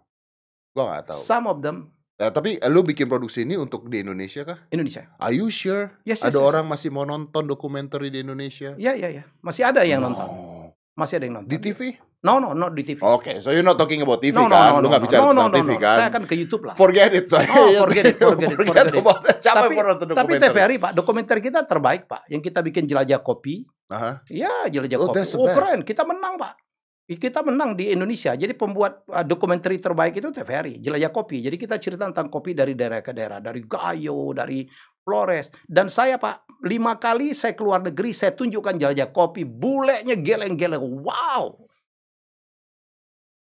[0.74, 1.20] Gua nggak tahu.
[1.20, 4.60] Some of them Ya, tapi lu bikin produksi ini untuk di Indonesia kah?
[4.76, 5.08] Indonesia.
[5.24, 5.88] Are you sure?
[6.04, 6.48] Yes, yes, Ada yes.
[6.52, 8.76] orang masih mau nonton dokumenter di Indonesia?
[8.76, 9.24] Ya, ya, ya.
[9.40, 10.28] Masih ada yang nonton.
[11.00, 11.08] No.
[11.08, 11.52] Masih ada yang nonton.
[11.56, 11.96] Di TV?
[12.20, 13.00] No, no, not di TV.
[13.00, 14.76] Oke, so you're not talking about TV no, no, kan?
[14.76, 15.80] no, Lu no, nggak no, bicara no, no, tentang no, TV no.
[15.80, 15.96] kan?
[15.96, 16.76] Saya akan ke YouTube lah.
[16.76, 17.26] Forget it.
[17.32, 19.00] Oh, forget it, forget it, forget it.
[19.00, 19.38] about it.
[19.40, 20.52] Siapa Tapi- yang nonton Tapi dokumenter?
[20.52, 22.22] TVRI, Pak, dokumenter kita terbaik, Pak.
[22.28, 23.64] Yang kita bikin jelajah kopi.
[23.88, 24.20] Aha.
[24.28, 25.24] Ya, jelajah Oh, kopi.
[25.40, 25.80] Oh, keren.
[25.88, 26.60] Kita menang, Pak.
[27.08, 28.36] Kita menang di Indonesia.
[28.36, 31.40] Jadi pembuat uh, dokumenter terbaik itu TVRI, jelajah kopi.
[31.40, 34.68] Jadi kita cerita tentang kopi dari daerah ke daerah, dari Gayo, dari
[35.02, 35.50] Flores.
[35.66, 40.82] Dan saya Pak, lima kali saya keluar negeri, saya tunjukkan jelajah kopi, bulenya geleng-geleng.
[41.04, 41.68] Wow,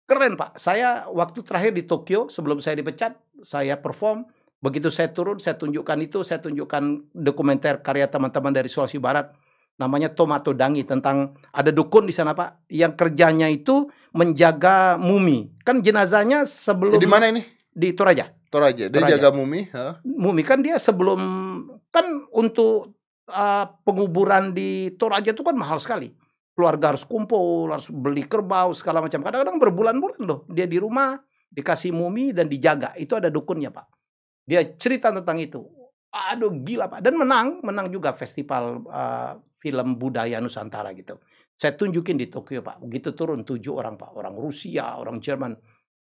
[0.05, 0.59] keren Pak.
[0.59, 4.27] Saya waktu terakhir di Tokyo sebelum saya dipecat, saya perform.
[4.63, 9.29] Begitu saya turun, saya tunjukkan itu, saya tunjukkan dokumenter karya teman-teman dari Sulawesi Barat
[9.75, 15.51] namanya Tomato Dangi tentang ada dukun di sana Pak yang kerjanya itu menjaga mumi.
[15.67, 17.43] Kan jenazahnya sebelum Di mana ini?
[17.75, 18.31] di Toraja.
[18.47, 18.87] Toraja.
[18.87, 19.19] Dia Toraja.
[19.19, 19.67] jaga mumi.
[19.75, 19.99] ha?
[20.07, 21.19] Mumi kan dia sebelum
[21.91, 22.94] kan untuk
[23.29, 26.13] uh, penguburan di Toraja itu kan mahal sekali.
[26.55, 29.19] Keluarga harus kumpul, harus beli kerbau segala macam.
[29.19, 30.47] Kadang-kadang berbulan-bulan loh.
[30.47, 31.19] Dia di rumah
[31.51, 32.95] dikasih mumi dan dijaga.
[32.95, 33.87] Itu ada dukunnya Pak.
[34.47, 35.59] Dia cerita tentang itu.
[36.15, 37.03] Aduh gila Pak.
[37.03, 41.19] Dan menang, menang juga festival uh, film budaya Nusantara gitu.
[41.55, 42.79] Saya tunjukin di Tokyo Pak.
[42.83, 44.15] Begitu turun tujuh orang Pak.
[44.15, 45.55] Orang Rusia, orang Jerman.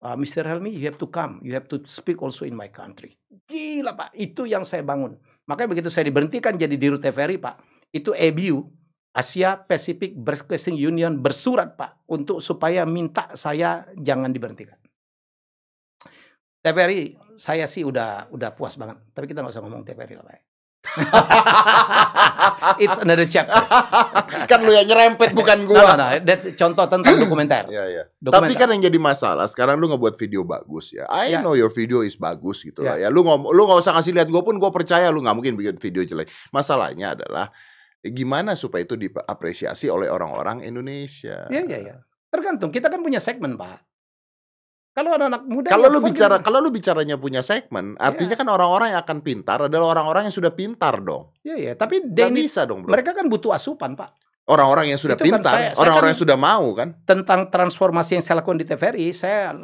[0.01, 0.49] Uh, Mr.
[0.49, 1.45] Helmi, you have to come.
[1.45, 3.21] You have to speak also in my country.
[3.45, 4.17] Gila Pak.
[4.17, 5.21] Itu yang saya bangun.
[5.51, 7.59] Makanya begitu saya diberhentikan jadi dirut TVRI Pak.
[7.91, 8.71] Itu ABU,
[9.11, 12.07] Asia Pacific Broadcasting Union bersurat Pak.
[12.07, 14.79] Untuk supaya minta saya jangan diberhentikan.
[16.63, 19.03] TVRI saya sih udah udah puas banget.
[19.11, 20.50] Tapi kita nggak usah ngomong TVRI lah Pak.
[22.81, 23.53] It's another chapter.
[24.51, 25.95] kan lu yang nyerempet bukan gua.
[25.95, 26.07] no, no.
[26.25, 27.69] That's contoh tentang dokumenter.
[27.71, 28.03] Ya, ya.
[28.09, 28.59] Tapi Dokumenter.
[28.59, 31.07] kan yang jadi masalah sekarang lu ngebuat video bagus ya.
[31.07, 31.41] I Ya.
[31.45, 33.13] know your video is bagus gitu lah ya.
[33.13, 35.77] Lu ngom lu nggak usah ngasih lihat gua pun gua percaya lu nggak mungkin bikin
[35.79, 36.29] video jelek.
[36.51, 37.53] Masalahnya adalah
[38.01, 41.47] gimana supaya itu diapresiasi oleh orang-orang Indonesia.
[41.53, 41.97] Iya, iya, iya.
[42.33, 42.73] Tergantung.
[42.73, 43.85] Kita kan punya segmen, Pak.
[44.91, 46.43] Kalau anak-anak muda Kalau ya lu bicara it.
[46.43, 48.41] kalau lu bicaranya punya segmen, artinya Iya.
[48.43, 51.31] kan orang-orang yang akan pintar adalah orang-orang yang sudah pintar dong.
[51.47, 52.91] Iya, iya, tapi they Gak need- bisa dong, bro.
[52.91, 54.19] mereka kan butuh asupan, Pak.
[54.51, 56.89] Orang-orang yang sudah Itu kan pintar, orang-orang kan- yang sudah mau kan.
[57.07, 59.55] Tentang transformasi yang saya lakukan di TVRI, saya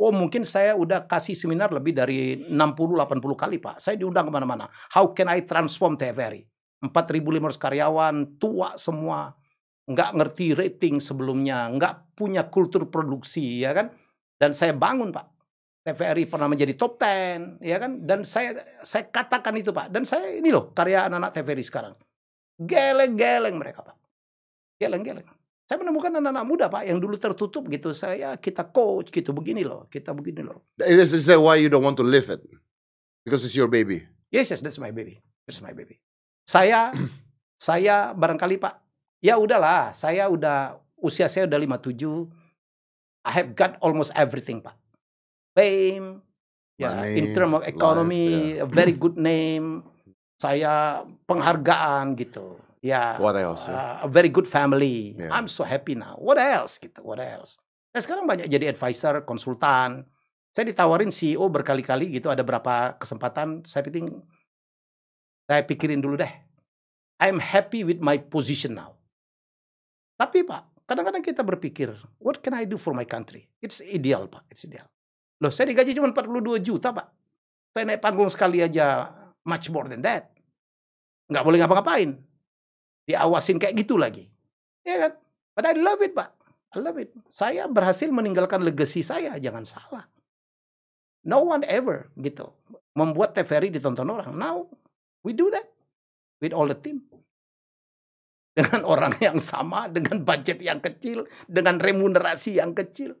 [0.00, 3.84] oh mungkin saya udah kasih seminar lebih dari 60 80 kali, Pak.
[3.84, 4.64] Saya diundang ke mana mana
[4.96, 6.48] How can I transform TVRI?
[6.80, 9.36] 4.500 karyawan, tua semua,
[9.84, 13.92] nggak ngerti rating sebelumnya, nggak punya kultur produksi, ya kan?
[14.40, 15.28] Dan saya bangun, Pak.
[15.84, 18.00] TVRI pernah menjadi top 10, ya kan?
[18.08, 19.92] Dan saya saya katakan itu, Pak.
[19.92, 21.94] Dan saya ini loh, karya anak-anak TVRI sekarang.
[22.56, 23.96] Geleng-geleng mereka, Pak.
[24.80, 25.28] Geleng-geleng.
[25.68, 27.92] Saya menemukan anak-anak muda, Pak, yang dulu tertutup gitu.
[27.92, 30.64] Saya kita coach gitu, begini loh, kita begini loh.
[30.80, 32.42] Is is why you don't want to live it?
[33.22, 34.02] Because it's your baby.
[34.32, 35.20] Yes, yes, that's my baby.
[35.46, 36.00] That's my baby.
[36.48, 36.90] Saya
[37.70, 38.74] saya barangkali Pak,
[39.22, 42.39] ya udahlah, saya udah usia saya udah 57.
[43.24, 44.76] I have got almost everything, Pak.
[45.52, 46.24] Fame,
[46.80, 49.84] ya Money, in term of economy, life, a very good name.
[50.40, 52.56] Saya penghargaan gitu.
[52.80, 53.20] Ya.
[53.20, 53.68] What else?
[53.68, 53.76] ya?
[53.76, 55.12] uh, a very good family.
[55.12, 55.28] Yeah.
[55.36, 56.16] I'm so happy now.
[56.16, 57.04] What else gitu?
[57.04, 57.60] What else?
[57.92, 60.08] Saya sekarang banyak jadi advisor, konsultan.
[60.56, 62.32] Saya ditawarin CEO berkali-kali gitu.
[62.32, 63.68] Ada berapa kesempatan?
[63.68, 64.08] Saya pikir,
[65.44, 66.32] saya pikirin dulu deh.
[67.20, 68.96] I'm happy with my position now.
[70.16, 73.46] Tapi Pak, kadang-kadang kita berpikir, what can I do for my country?
[73.62, 74.90] It's ideal Pak, it's ideal.
[75.38, 77.06] Loh, saya digaji cuma 42 juta Pak.
[77.70, 79.06] Saya naik panggung sekali aja
[79.46, 80.34] much more than that.
[81.30, 82.10] Nggak boleh ngapa-ngapain
[83.10, 84.30] diawasin kayak gitu lagi.
[84.86, 85.12] Ya kan?
[85.54, 86.30] But I love it, Pak.
[86.70, 87.10] I love it.
[87.26, 90.06] Saya berhasil meninggalkan legacy saya, jangan salah.
[91.26, 92.54] No one ever gitu.
[92.94, 94.30] Membuat TVRI ditonton orang.
[94.38, 94.70] Now,
[95.26, 95.66] we do that
[96.38, 97.02] with all the team.
[98.50, 103.14] Dengan orang yang sama, dengan budget yang kecil, dengan remunerasi yang kecil.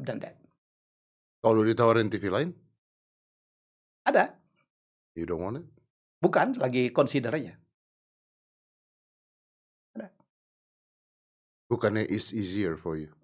[0.00, 0.36] Done that.
[1.40, 2.52] Kalau ditawarin TV lain,
[4.04, 4.36] Ada.
[5.16, 5.66] you don't want it?
[6.20, 7.56] Bukan, lagi consider aja.
[11.70, 13.14] Bukannya is easier for you?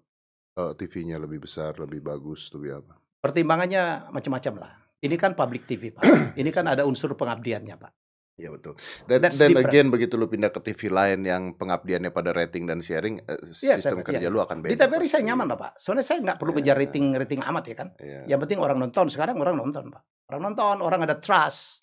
[0.55, 2.95] Kalau TV-nya lebih besar, lebih bagus, lebih apa?
[3.19, 4.71] Pertimbangannya macam-macam lah.
[5.03, 6.01] Ini kan public TV, Pak.
[6.39, 7.91] Ini kan ada unsur pengabdiannya, Pak.
[8.37, 8.77] Ya betul.
[9.09, 9.65] Dan That's then different.
[9.73, 13.33] again begitu lu pindah ke TV lain yang pengabdiannya pada rating dan sharing, eh,
[13.65, 14.29] Iya, sistem saya- kerja iya.
[14.29, 14.69] lu akan beda.
[14.69, 15.71] Di TVRI saya nyaman lah Pak.
[15.81, 16.57] Soalnya saya nggak perlu Iya.
[16.61, 17.87] ngejar rating rating amat ya kan.
[17.97, 18.21] Iya.
[18.29, 19.05] Yang penting orang nonton.
[19.09, 20.01] Sekarang orang nonton Pak.
[20.29, 21.81] Orang nonton, orang ada trust.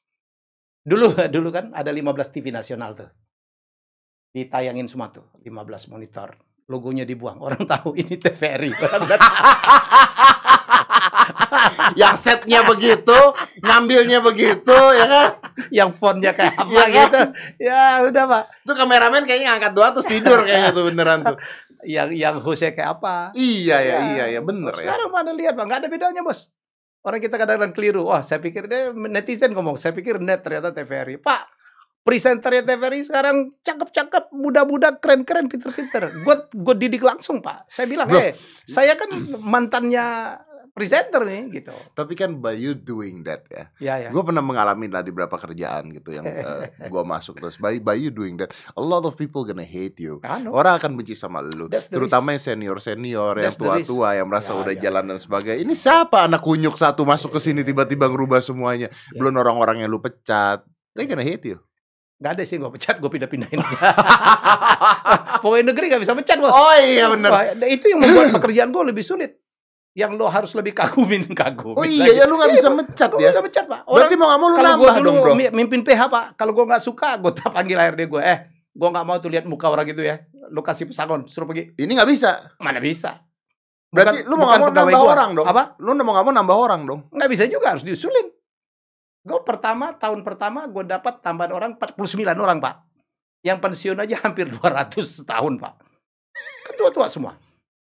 [0.86, 3.10] Dulu dulu kan ada 15 TV nasional tuh.
[4.30, 6.38] Ditayangin semua tuh, 15 monitor.
[6.70, 7.42] Logonya dibuang.
[7.42, 8.70] Orang tahu ini TVRI.
[8.78, 9.10] Orang
[12.00, 13.14] yang setnya begitu,
[13.58, 15.28] ngambilnya begitu, ya kan?
[15.70, 16.94] Yang fontnya kayak apa Iya kan?
[16.94, 17.20] gitu.
[17.62, 18.44] Ya udah Pak.
[18.62, 21.38] Itu kameramen kayaknya ngangkat doa terus tidur kayaknya tuh beneran tuh.
[21.84, 23.28] Yang yang hostnya kayak apa.
[23.36, 23.98] Iya ya, Ya.
[24.08, 24.88] iya ya, bener ya.
[24.88, 26.48] Sekarang mana lihat Pak, nggak ada bedanya bos.
[27.04, 28.08] Orang kita kadang-kadang keliru.
[28.08, 31.20] Wah, saya pikir dia netizen ngomong, saya pikir net ternyata TVRI.
[31.20, 31.42] Pak,
[32.00, 36.24] presenternya TVRI sekarang cakep-cakep, muda-muda, keren-keren, pinter-pinter.
[36.24, 37.68] Gue gue didik langsung Pak.
[37.68, 38.32] Saya bilang, eh,
[38.64, 40.40] saya kan mantannya
[40.74, 41.70] presenter nih, gitu.
[41.94, 43.64] Tapi kan by you doing that ya.
[43.78, 44.08] Ya ya.
[44.10, 46.26] Gue pernah mengalami lah di beberapa kerjaan gitu yang
[46.92, 47.54] gue masuk terus.
[47.62, 50.18] By, by you doing that, a lot of people gonna hate you.
[50.50, 53.86] Orang akan benci sama lu, terutama yang senior-senior, yang That's the risk.
[53.86, 55.62] tua-tua, yang merasa Ya, udah ya, jalan dan sebagainya.
[55.62, 58.90] Ini siapa anak kunyuk satu masuk ke sini tiba-tiba ngerubah semuanya?
[58.90, 59.18] Ya.
[59.18, 60.66] Belum orang-orang yang lu pecat.
[60.98, 61.62] They gonna hate you.
[62.18, 63.58] Gak ada sih gue pecat, gue pindah-pindahin.
[65.42, 66.54] Pokoknya negeri gak bisa pecat bos.
[66.54, 67.30] Oh iya bener.
[67.66, 69.43] Itu yang membuat pekerjaan gue lebih sulit.
[69.94, 71.78] Yang lo harus lebih kagumin kagumin.
[71.78, 73.30] Oh iya ya lu gak bisa mecat ya.
[73.30, 73.80] bisa pecat pak.
[73.86, 75.32] Berarti mau gak mau lu gue nambah dulu dong bro.
[75.38, 78.18] mi- mimpin PH pak, kalau gue nggak suka, gue tak panggil HRD gue.
[78.20, 78.38] Eh,
[78.68, 80.18] gue nggak mau tuh lihat muka orang gitu ya.
[80.50, 81.72] Lu kasih pesangon, suruh pergi.
[81.74, 82.50] Ini gak bisa.
[82.58, 83.22] Mana bisa?
[83.88, 85.12] Berarti Bukan- lu mau bukan gak mau nambah gua.
[85.14, 85.46] orang dong.
[85.46, 85.62] Apa?
[85.78, 87.00] Lu mau gak mau nambah orang dong.
[87.14, 88.26] Nggak bisa juga, harus diusulin.
[89.24, 92.82] Gue pertama, tahun pertama gue dapat tambahan orang 49 orang pak.
[93.40, 94.90] Yang pensiun aja hampir 200
[95.22, 95.74] setahun pak.
[96.66, 97.38] Kan tua-tua semua.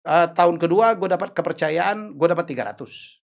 [0.00, 3.20] Eh, tahun kedua gue dapat kepercayaan, gue dapat 300.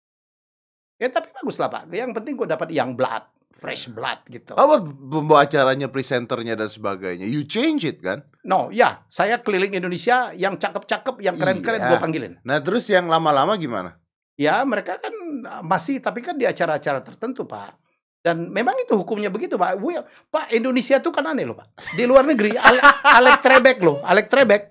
[0.96, 1.90] Ya tapi bagus lah pak.
[1.90, 4.54] Yang penting gue dapat yang blood, fresh blood gitu.
[4.54, 7.28] Apa pembawa acaranya, presenternya dan sebagainya.
[7.28, 8.24] You change it kan.
[8.42, 11.90] No, ya, saya keliling Indonesia yang cakep-cakep, yang keren-keren Iya.
[11.90, 12.34] gue panggilin.
[12.42, 14.00] Nah terus yang lama-lama gimana?
[14.40, 15.12] Ya, mereka kan
[15.44, 17.78] uh, masih, tapi kan di acara-acara tertentu, Pak.
[18.22, 19.76] Dan memang itu hukumnya begitu, Pak.
[19.76, 21.94] Gue- Pak, Indonesia tuh kan aneh loh, Pak.
[21.94, 24.62] Di luar negeri, Ale- Alec Trebek loh, Alec Trebek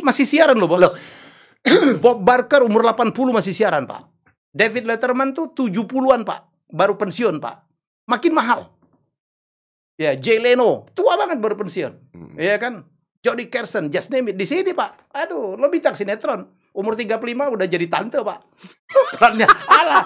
[0.00, 0.82] masih siaran loh, Bos.
[2.04, 4.06] Bob Barker umur 80 masih siaran, Pak.
[4.54, 6.70] David Letterman tuh 70-an, Pak.
[6.70, 7.56] Baru pensiun, Pak.
[8.06, 8.70] Makin mahal.
[9.96, 11.92] Ya, Jay Leno, tua banget baru pensiun.
[12.12, 12.34] Hmm.
[12.36, 12.84] Iya kan?
[13.24, 14.36] Jody Carson, just name it.
[14.38, 15.10] Di sini, Pak.
[15.12, 16.46] Aduh, lo bintang sinetron.
[16.76, 18.38] Umur 35 udah jadi tante, Pak.
[19.16, 20.04] Perannya alah.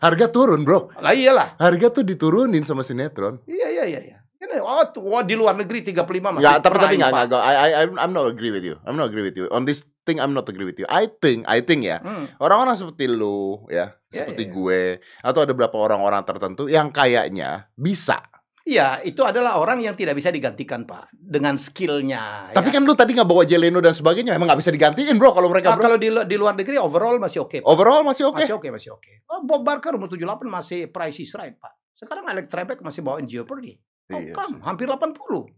[0.00, 0.92] Harga turun, Bro.
[0.98, 1.56] Lah iyalah.
[1.56, 3.40] Harga tuh diturunin sama sinetron.
[3.46, 4.18] Iya, iya, iya, iya.
[4.58, 4.82] Oh,
[5.12, 7.42] wah, di luar negeri 35 masih Enggak, tapi tapi enggak enggak.
[7.44, 8.74] I, I I'm not agree with you.
[8.82, 9.46] I'm not agree with you.
[9.54, 10.86] On this thing I'm not agree with you.
[10.86, 12.00] I think I think ya.
[12.00, 12.26] Hmm.
[12.36, 14.52] Orang-orang seperti lu ya, Ya, seperti ya.
[14.52, 14.82] gue
[15.22, 18.18] atau ada beberapa orang-orang tertentu yang kayaknya bisa.
[18.60, 22.52] Iya, itu adalah orang yang tidak bisa digantikan, Pak, dengan skillnya.
[22.52, 22.74] Tapi ya.
[22.78, 25.72] kan lu tadi nggak bawa Jeleno dan sebagainya, emang nggak bisa digantiin, Bro, kalau mereka
[25.72, 25.84] Nah, bro.
[25.88, 27.64] kalau di, di luar negeri overall masih oke.
[27.64, 27.66] Pak.
[27.66, 28.36] Overall masih oke.
[28.38, 29.10] Masih oke, masih oke.
[29.26, 31.72] Oh, Bob Barker umur 78 masih price is right, Pak.
[31.96, 33.74] Sekarang Alex Trebek masih bawain Jeopardy.
[34.12, 35.16] Oh, Iya, come, hampir 80.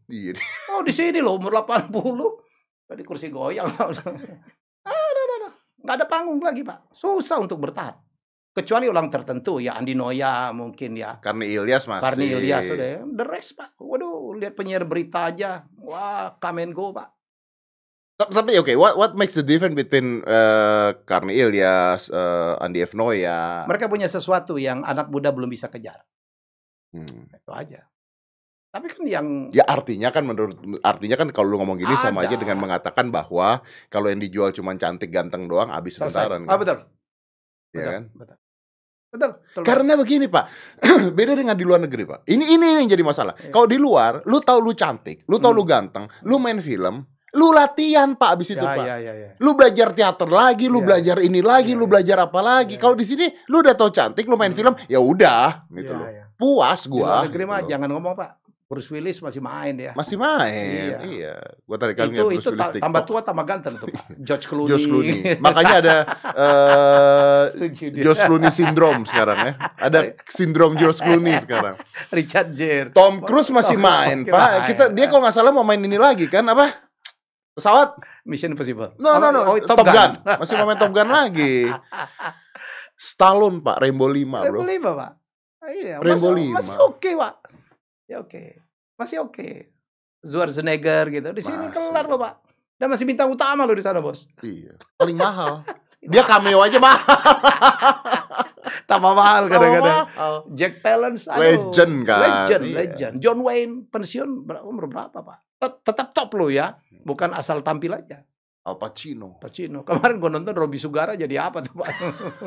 [0.08, 0.32] Iya.
[0.72, 1.92] Oh, di sini loh umur 80.
[2.92, 3.72] Tadi kursi goyang.
[3.72, 4.04] ada,
[4.84, 5.50] ada, ada.
[5.80, 6.92] Nggak ada panggung lagi, Pak.
[6.92, 7.96] Susah untuk bertahan.
[8.52, 11.16] Kecuali orang tertentu ya Andi Noya mungkin ya.
[11.24, 12.04] Karena Ilyas masih.
[12.04, 13.00] Karni Ilyas udah ya.
[13.00, 13.80] The rest, Pak.
[13.80, 15.64] Waduh, lihat penyiar berita aja.
[15.80, 17.16] Wah, and go, Pak.
[18.20, 22.92] Tapi, tapi oke, what what makes the difference between uh, Karni Ilyas, uh, Andi F.
[22.92, 23.64] Noya?
[23.64, 26.04] Mereka punya sesuatu yang anak muda belum bisa kejar.
[26.92, 27.32] Hmm.
[27.32, 27.88] Itu aja.
[28.72, 32.32] Tapi kan yang Ya artinya kan menurut artinya kan kalau lu ngomong gini sama aja
[32.32, 32.40] Ada.
[32.40, 36.58] dengan mengatakan bahwa kalau yang dijual cuma cantik ganteng doang habis sebentaran Ah, kan.
[36.58, 36.78] betul.
[37.68, 37.92] Iya Betul.
[37.92, 38.02] kan?
[38.10, 38.36] Betul.
[39.12, 39.30] Betul.
[39.36, 39.62] betul.
[39.62, 40.44] Karena begini Pak,
[41.12, 42.24] beda dengan di luar negeri Pak.
[42.24, 43.36] Ini ini yang jadi masalah.
[43.36, 43.52] Iya.
[43.52, 45.60] Kalau di luar, lu tahu lu cantik, lu tahu Hmm.
[45.60, 48.86] lu ganteng, lu main film, lu latihan Pak abis itu ya, Pak.
[48.88, 49.28] ya, ya, ya.
[49.36, 50.86] Lu belajar teater lagi, lu Iya.
[50.88, 51.92] belajar ini lagi, Iya, lu iya.
[51.92, 52.76] belajar apa lagi.
[52.76, 54.56] Iya, Kalau di sini lu udah tahu cantik, lu main Hmm.
[54.56, 56.08] film, ya udah gitu Ya, loh.
[56.08, 56.24] ya.
[56.32, 57.04] Puas Di gua.
[57.04, 58.30] luar negeri gitu mah jangan ngomong Pak.
[58.72, 59.92] Bruce Willis masih main ya.
[59.92, 60.96] Masih main.
[60.96, 60.98] Iya.
[61.04, 61.34] Iya.
[61.68, 62.84] Gua tadi kali itu ngeliat itu Bruce Willis ta- TikTok.
[62.88, 64.04] tambah tua tambah ganteng tuh Pak.
[64.16, 64.70] George Clooney.
[64.72, 65.16] Josh Clooney.
[65.44, 65.96] Makanya ada
[66.32, 68.02] eh dia.
[68.02, 69.52] Josh Clooney syndrome sekarang ya.
[69.76, 71.76] Ada sindrom Josh Clooney sekarang.
[72.08, 72.88] Richard Gere.
[72.90, 74.40] Tom Cruise masih Tom main, Cruise Pak.
[74.40, 74.60] main.
[74.64, 76.72] Kita dia kalau nggak salah mau main ini lagi kan apa?
[77.52, 78.00] Pesawat?
[78.24, 78.96] Mission Impossible.
[78.96, 79.44] No, no, no.
[79.44, 80.16] Oh, Top, Gun.
[80.24, 81.68] Masih mau main Top Gun lagi.
[82.96, 83.82] Stallone, Pak.
[83.82, 84.70] Rainbow 5, Rainbow Bro.
[84.70, 85.10] lima Pak.
[85.60, 86.56] Ah, Iya, Rainbow masih, lima.
[86.56, 87.34] masih oke Pak.
[88.08, 88.61] Ya oke.
[89.02, 89.74] Masih oke.
[90.20, 91.28] Schwarzenegger gitu.
[91.30, 91.74] Di sini Masih.
[91.74, 92.34] kelar loh Pak.
[92.78, 94.26] Dan masih bintang utama loh di sana bos.
[94.40, 94.78] Iya.
[94.94, 95.66] Paling mahal.
[96.02, 97.06] Dia cameo aja mahal.
[98.90, 99.98] Tambah mahal kadang-kadang.
[100.50, 101.38] Jack Palance, aduh.
[101.70, 102.18] Legend kan.
[102.20, 102.74] Legend, Iya.
[102.76, 103.14] legend.
[103.18, 104.28] John Wayne pensiun
[104.60, 105.38] umur berapa pak?
[105.56, 108.26] Tet- Tetap top lo ya, bukan asal tampil aja.
[108.62, 109.42] Al Pacino.
[109.42, 109.82] Pacino.
[109.86, 111.90] Kemarin gue nonton Robi Sugara jadi apa tuh pak?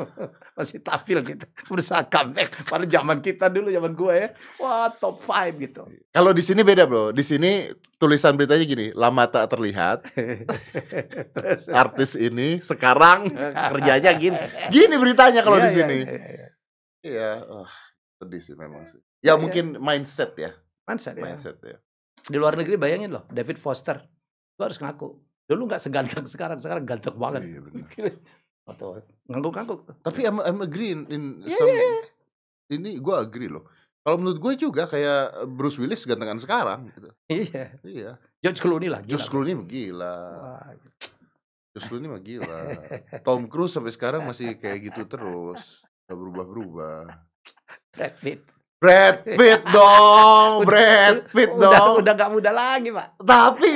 [0.56, 2.64] Masih tampil gitu, berusaha comeback.
[2.64, 5.84] Pada zaman kita dulu, zaman gue ya, wah top 5 gitu.
[6.16, 7.12] Kalau di sini beda, Bro.
[7.12, 7.68] Di sini
[8.00, 10.08] tulisan beritanya gini, lama tak terlihat.
[11.84, 14.40] Artis ini sekarang kerjanya gini.
[14.72, 15.98] Gini beritanya kalau di iya, sini.
[16.00, 16.48] iya, iya.
[17.06, 17.70] Iya, oh,
[18.18, 18.98] sedih sih memang sih.
[19.20, 20.56] Ya mungkin mindset ya,
[20.88, 21.22] Mindset, ya.
[21.22, 21.78] mindset ya.
[22.26, 24.02] Di luar negeri bayangin loh, David Foster.
[24.56, 25.25] Gue harus ngaku.
[25.46, 27.42] Dulu nggak seganteng sekarang, sekarang ganteng banget.
[27.46, 27.60] Iya.
[28.70, 28.98] Atau
[29.30, 30.02] ngangguk-ngangguk.
[30.02, 32.02] Tapi I'm, I'm agree in, in Iya, some iya, iya.
[32.74, 33.62] ini gue agree loh.
[34.02, 37.10] Kalau menurut gue juga kayak Bruce Willis gantengan sekarang gitu.
[37.26, 37.64] Iya.
[37.82, 38.10] Iya.
[38.42, 39.02] George Clooney lah.
[39.02, 39.10] gila.
[39.10, 40.14] Josh Clooney gila.
[40.38, 40.70] Wah,
[41.74, 42.58] Josh Clooney mah gila.
[43.26, 45.82] Tom Cruise sampai sekarang masih kayak gitu terus.
[46.06, 47.10] Gak berubah-berubah.
[47.90, 48.46] Brad Pitt.
[48.86, 51.94] Brad Pitt dong, Brad Pitt udah, dong.
[52.06, 53.18] Udah gak muda lagi, Pak.
[53.18, 53.70] Tapi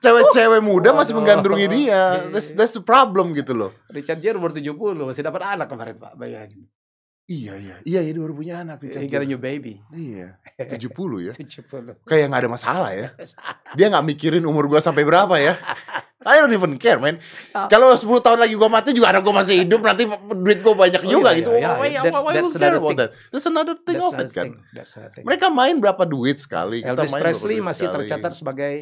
[0.00, 2.24] cewek-cewek muda masih menggandrungi dia.
[2.32, 3.76] That's, that's the problem gitu loh.
[3.92, 4.72] Richard Gere umur 70
[5.04, 6.16] masih dapat anak kemarin, Pak.
[6.16, 6.64] Bayangin.
[7.30, 7.74] Iya, iya.
[7.86, 8.82] Iya, iya dia baru punya anak.
[8.82, 9.78] He got a new baby.
[9.94, 11.32] Iya, 70 ya.
[11.32, 12.02] 70.
[12.02, 13.14] Kayak nggak ada masalah ya.
[13.78, 15.54] Dia nggak mikirin umur gua sampai berapa ya.
[16.20, 17.16] I don't even care, man.
[17.54, 17.70] Ah.
[17.70, 20.04] Kalau 10 tahun lagi gua mati juga anak gua masih hidup, nanti
[20.36, 21.50] duit gua banyak Oh, juga iya, gitu.
[21.54, 21.70] iya, iya.
[21.78, 22.98] why, That's- why that's care another about thing.
[22.98, 23.10] that?
[23.30, 24.46] That's another thing That's of it kan.
[24.74, 25.24] That's another thing.
[25.24, 26.82] Mereka main berapa duit sekali?
[26.82, 27.96] Kita Elvis main berapa Presley masih sekali.
[28.04, 28.74] tercatat sebagai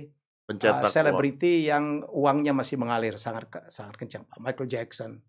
[0.49, 0.95] pencetak uang.
[0.97, 4.25] selebriti yang uangnya masih mengalir sangat sangat kencang.
[4.41, 5.21] Michael Jackson.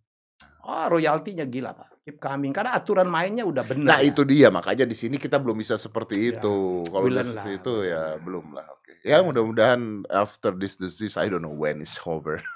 [0.64, 2.04] Oh, royaltinya gila, Pak.
[2.04, 3.98] Keep coming karena aturan mainnya udah benar.
[3.98, 4.10] Nah, ya.
[4.10, 6.82] itu dia makanya di sini kita belum bisa seperti Ya, itu.
[6.88, 8.66] Kalau we udah seperti itu ya belum lah.
[8.76, 8.92] Oke.
[9.06, 12.42] Ya mudah-mudahan after this disease I don't know when it's over.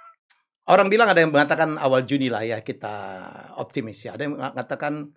[0.74, 2.96] Orang bilang ada yang mengatakan awal Juni lah ya kita
[3.60, 4.16] optimis ya.
[4.16, 5.12] Ada yang mengatakan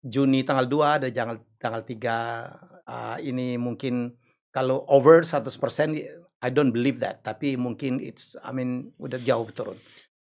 [0.00, 4.16] Juni tanggal 2, ada tanggal tanggal 3 ah, ini mungkin
[4.50, 5.46] kalau over 100%
[6.40, 9.76] I don't believe that, tapi mungkin it's I mean udah jauh turun.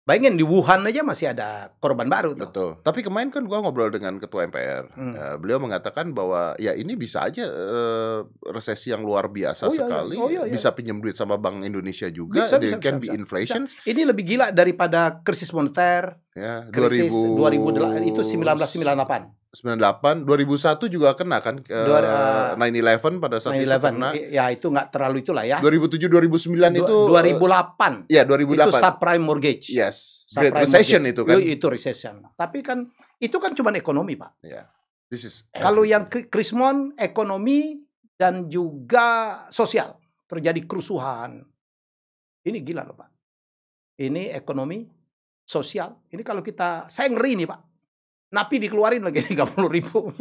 [0.08, 2.48] Bayangin di Wuhan aja masih ada korban baru tuh.
[2.48, 2.70] Betul.
[2.80, 4.88] Tapi kemarin kan gua ngobrol dengan ketua MPR.
[4.96, 5.12] Hmm.
[5.12, 9.76] Ya, beliau mengatakan bahwa ya ini bisa aja eh, resesi yang luar biasa Oh, iya,
[9.76, 9.84] iya.
[9.84, 10.16] sekali.
[10.16, 10.54] Oh, iya, iya.
[10.56, 12.48] Bisa pinjam duit sama Bank Indonesia juga.
[12.48, 13.20] Bisa, There bisa, can bisa, be bisa.
[13.20, 13.62] inflation.
[13.84, 17.36] Ini lebih gila daripada krisis moneter, Ya, krisis 2000
[18.00, 19.37] 2008 itu 1998.
[19.48, 24.08] 98, 2001 juga kena kan ke Dua- 9/11 pada saat itu 9/11 kena.
[24.12, 28.76] ya itu nggak terlalu itulah ya 2007 2009 itu Dua- eh, 2008 ya itu 2008.
[28.76, 30.28] subprime mortgage yes.
[30.36, 31.16] Great Subprime Recession mortgage.
[31.16, 31.32] itu kan.
[31.32, 32.78] Yo, itu recession tapi kan
[33.16, 34.68] itu kan cuma ekonomi pak Ya.
[35.08, 37.80] This is Kalau yang Krismon ekonomi
[38.20, 39.96] dan juga sosial
[40.28, 41.40] terjadi kerusuhan.
[42.44, 43.08] Ini gila loh pak.
[43.96, 44.84] Ini ekonomi
[45.48, 45.96] sosial.
[46.12, 47.60] Ini kalau kita saya ngeri nih pak.
[48.28, 50.12] Napi dikeluarin lagi 30 ribu.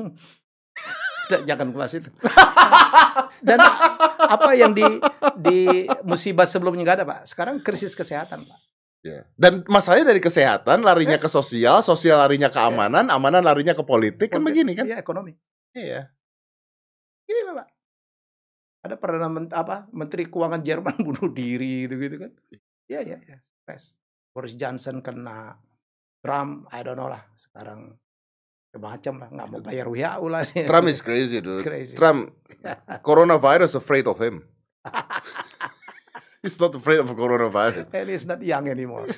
[1.27, 2.09] Jangan kelas itu.
[3.47, 3.59] Dan
[4.17, 4.85] apa yang di
[5.35, 5.59] di
[6.07, 7.19] musibah sebelumnya nggak ada pak.
[7.27, 8.59] Sekarang krisis kesehatan pak.
[9.03, 9.23] Ya.
[9.35, 14.31] Dan masalahnya dari kesehatan larinya ke sosial, sosial larinya ke amanan, amanan larinya ke politik
[14.31, 14.87] kan begini kan?
[14.87, 15.35] Iya ekonomi.
[15.75, 16.11] Iya.
[17.27, 17.67] Gila pak.
[18.87, 22.31] Ada perdana men- apa Menteri Keuangan Jerman bunuh diri gitu gitu kan?
[22.87, 23.35] Iya iya iya.
[23.43, 23.99] Stres.
[24.31, 25.59] Boris Johnson kena.
[26.28, 27.23] Trump, I don't know lah.
[27.39, 27.95] Sekarang
[28.78, 30.43] macam lah nggak mau bayar WHU lah.
[30.45, 31.63] Trump is crazy dude.
[31.63, 31.95] Crazy.
[31.95, 32.36] Trump
[33.07, 34.43] coronavirus afraid of him.
[36.43, 37.89] He's not afraid of coronavirus.
[37.91, 39.09] And he's not young anymore.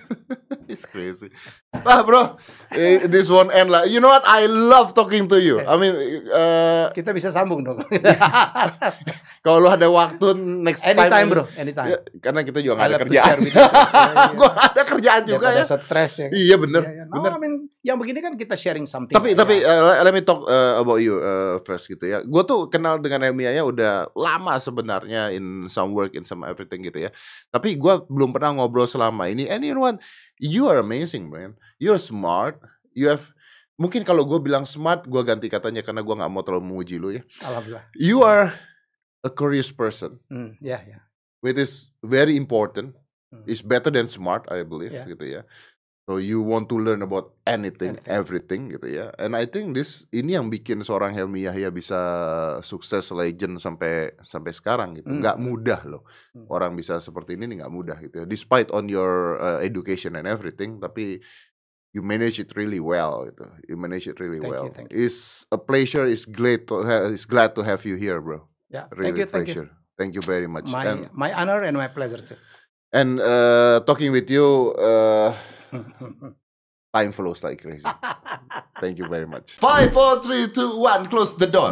[0.70, 1.34] It's crazy.
[1.74, 2.38] Ah bro,
[2.70, 3.86] eh, this won't end lah.
[3.86, 4.22] You know what?
[4.22, 5.58] I love talking to you.
[5.62, 5.94] I mean,
[6.30, 7.82] eh, Kita bisa sambung dong.
[9.46, 10.98] kalau lu ada waktu next time.
[10.98, 11.90] anytime bro, anytime.
[11.90, 13.38] Ya, karena kita juga gak ada kerjaan.
[14.38, 15.78] Gua nggak ada kerjaan juga Daripada ya.
[15.86, 16.28] stres ya.
[16.30, 17.04] Iya bener, Iya, iya.
[17.10, 17.32] No, bener.
[17.34, 19.16] I mean, yang begini kan kita sharing something.
[19.16, 22.20] Tapi tapi uh, let me talk uh, about you uh, first gitu ya.
[22.22, 26.84] Gue tuh kenal dengan Elmia ya udah lama sebenarnya in some work in some everything
[26.84, 27.12] gitu ya.
[27.48, 29.48] Tapi gue belum pernah ngobrol selama ini.
[29.48, 30.04] And you know what?
[30.36, 31.56] You are amazing, man.
[31.80, 32.60] You're smart.
[32.92, 33.32] You have
[33.80, 37.16] mungkin kalau gue bilang smart, gue ganti katanya karena gue nggak mau terlalu memuji lu
[37.16, 37.24] ya.
[37.48, 37.84] Alhamdulillah.
[37.96, 38.52] You are
[39.24, 41.00] a curious person, Hmm, ya ya.
[41.40, 42.92] which is very important.
[43.32, 43.48] Hmm.
[43.48, 45.08] It's better than smart, I believe Yeah.
[45.08, 45.42] gitu ya.
[46.10, 48.10] So you want to learn about anything, Anything.
[48.10, 49.14] everything gitu ya.
[49.22, 52.02] And I think this ini yang bikin seorang Helmi Yahya bisa
[52.66, 55.06] sukses legend sampai sampai sekarang gitu.
[55.06, 55.22] Hmm.
[55.22, 56.02] Nggak mudah loh.
[56.34, 56.50] Hmm.
[56.50, 58.26] Orang bisa seperti ini nih nggak mudah gitu ya.
[58.26, 61.22] Despite on your uh, education and everything, tapi
[61.94, 63.46] you manage it really well gitu.
[63.70, 64.74] You manage it really Thank you, well.
[64.74, 66.10] thank It's a pleasure.
[66.10, 68.50] It's glad to ha- it's glad to have you here, bro.
[68.74, 69.54] Ya, Really thank you, thank you.
[69.54, 69.70] pleasure.
[69.94, 70.66] Thank you very much.
[70.74, 72.34] My and my honor and my pleasure too.
[72.90, 75.38] and uh, talking with you, uh,
[76.94, 77.86] time flows like crazy.
[78.80, 79.54] Thank you very much.
[79.54, 81.08] Five, four, three, two, one.
[81.08, 81.72] Close the door.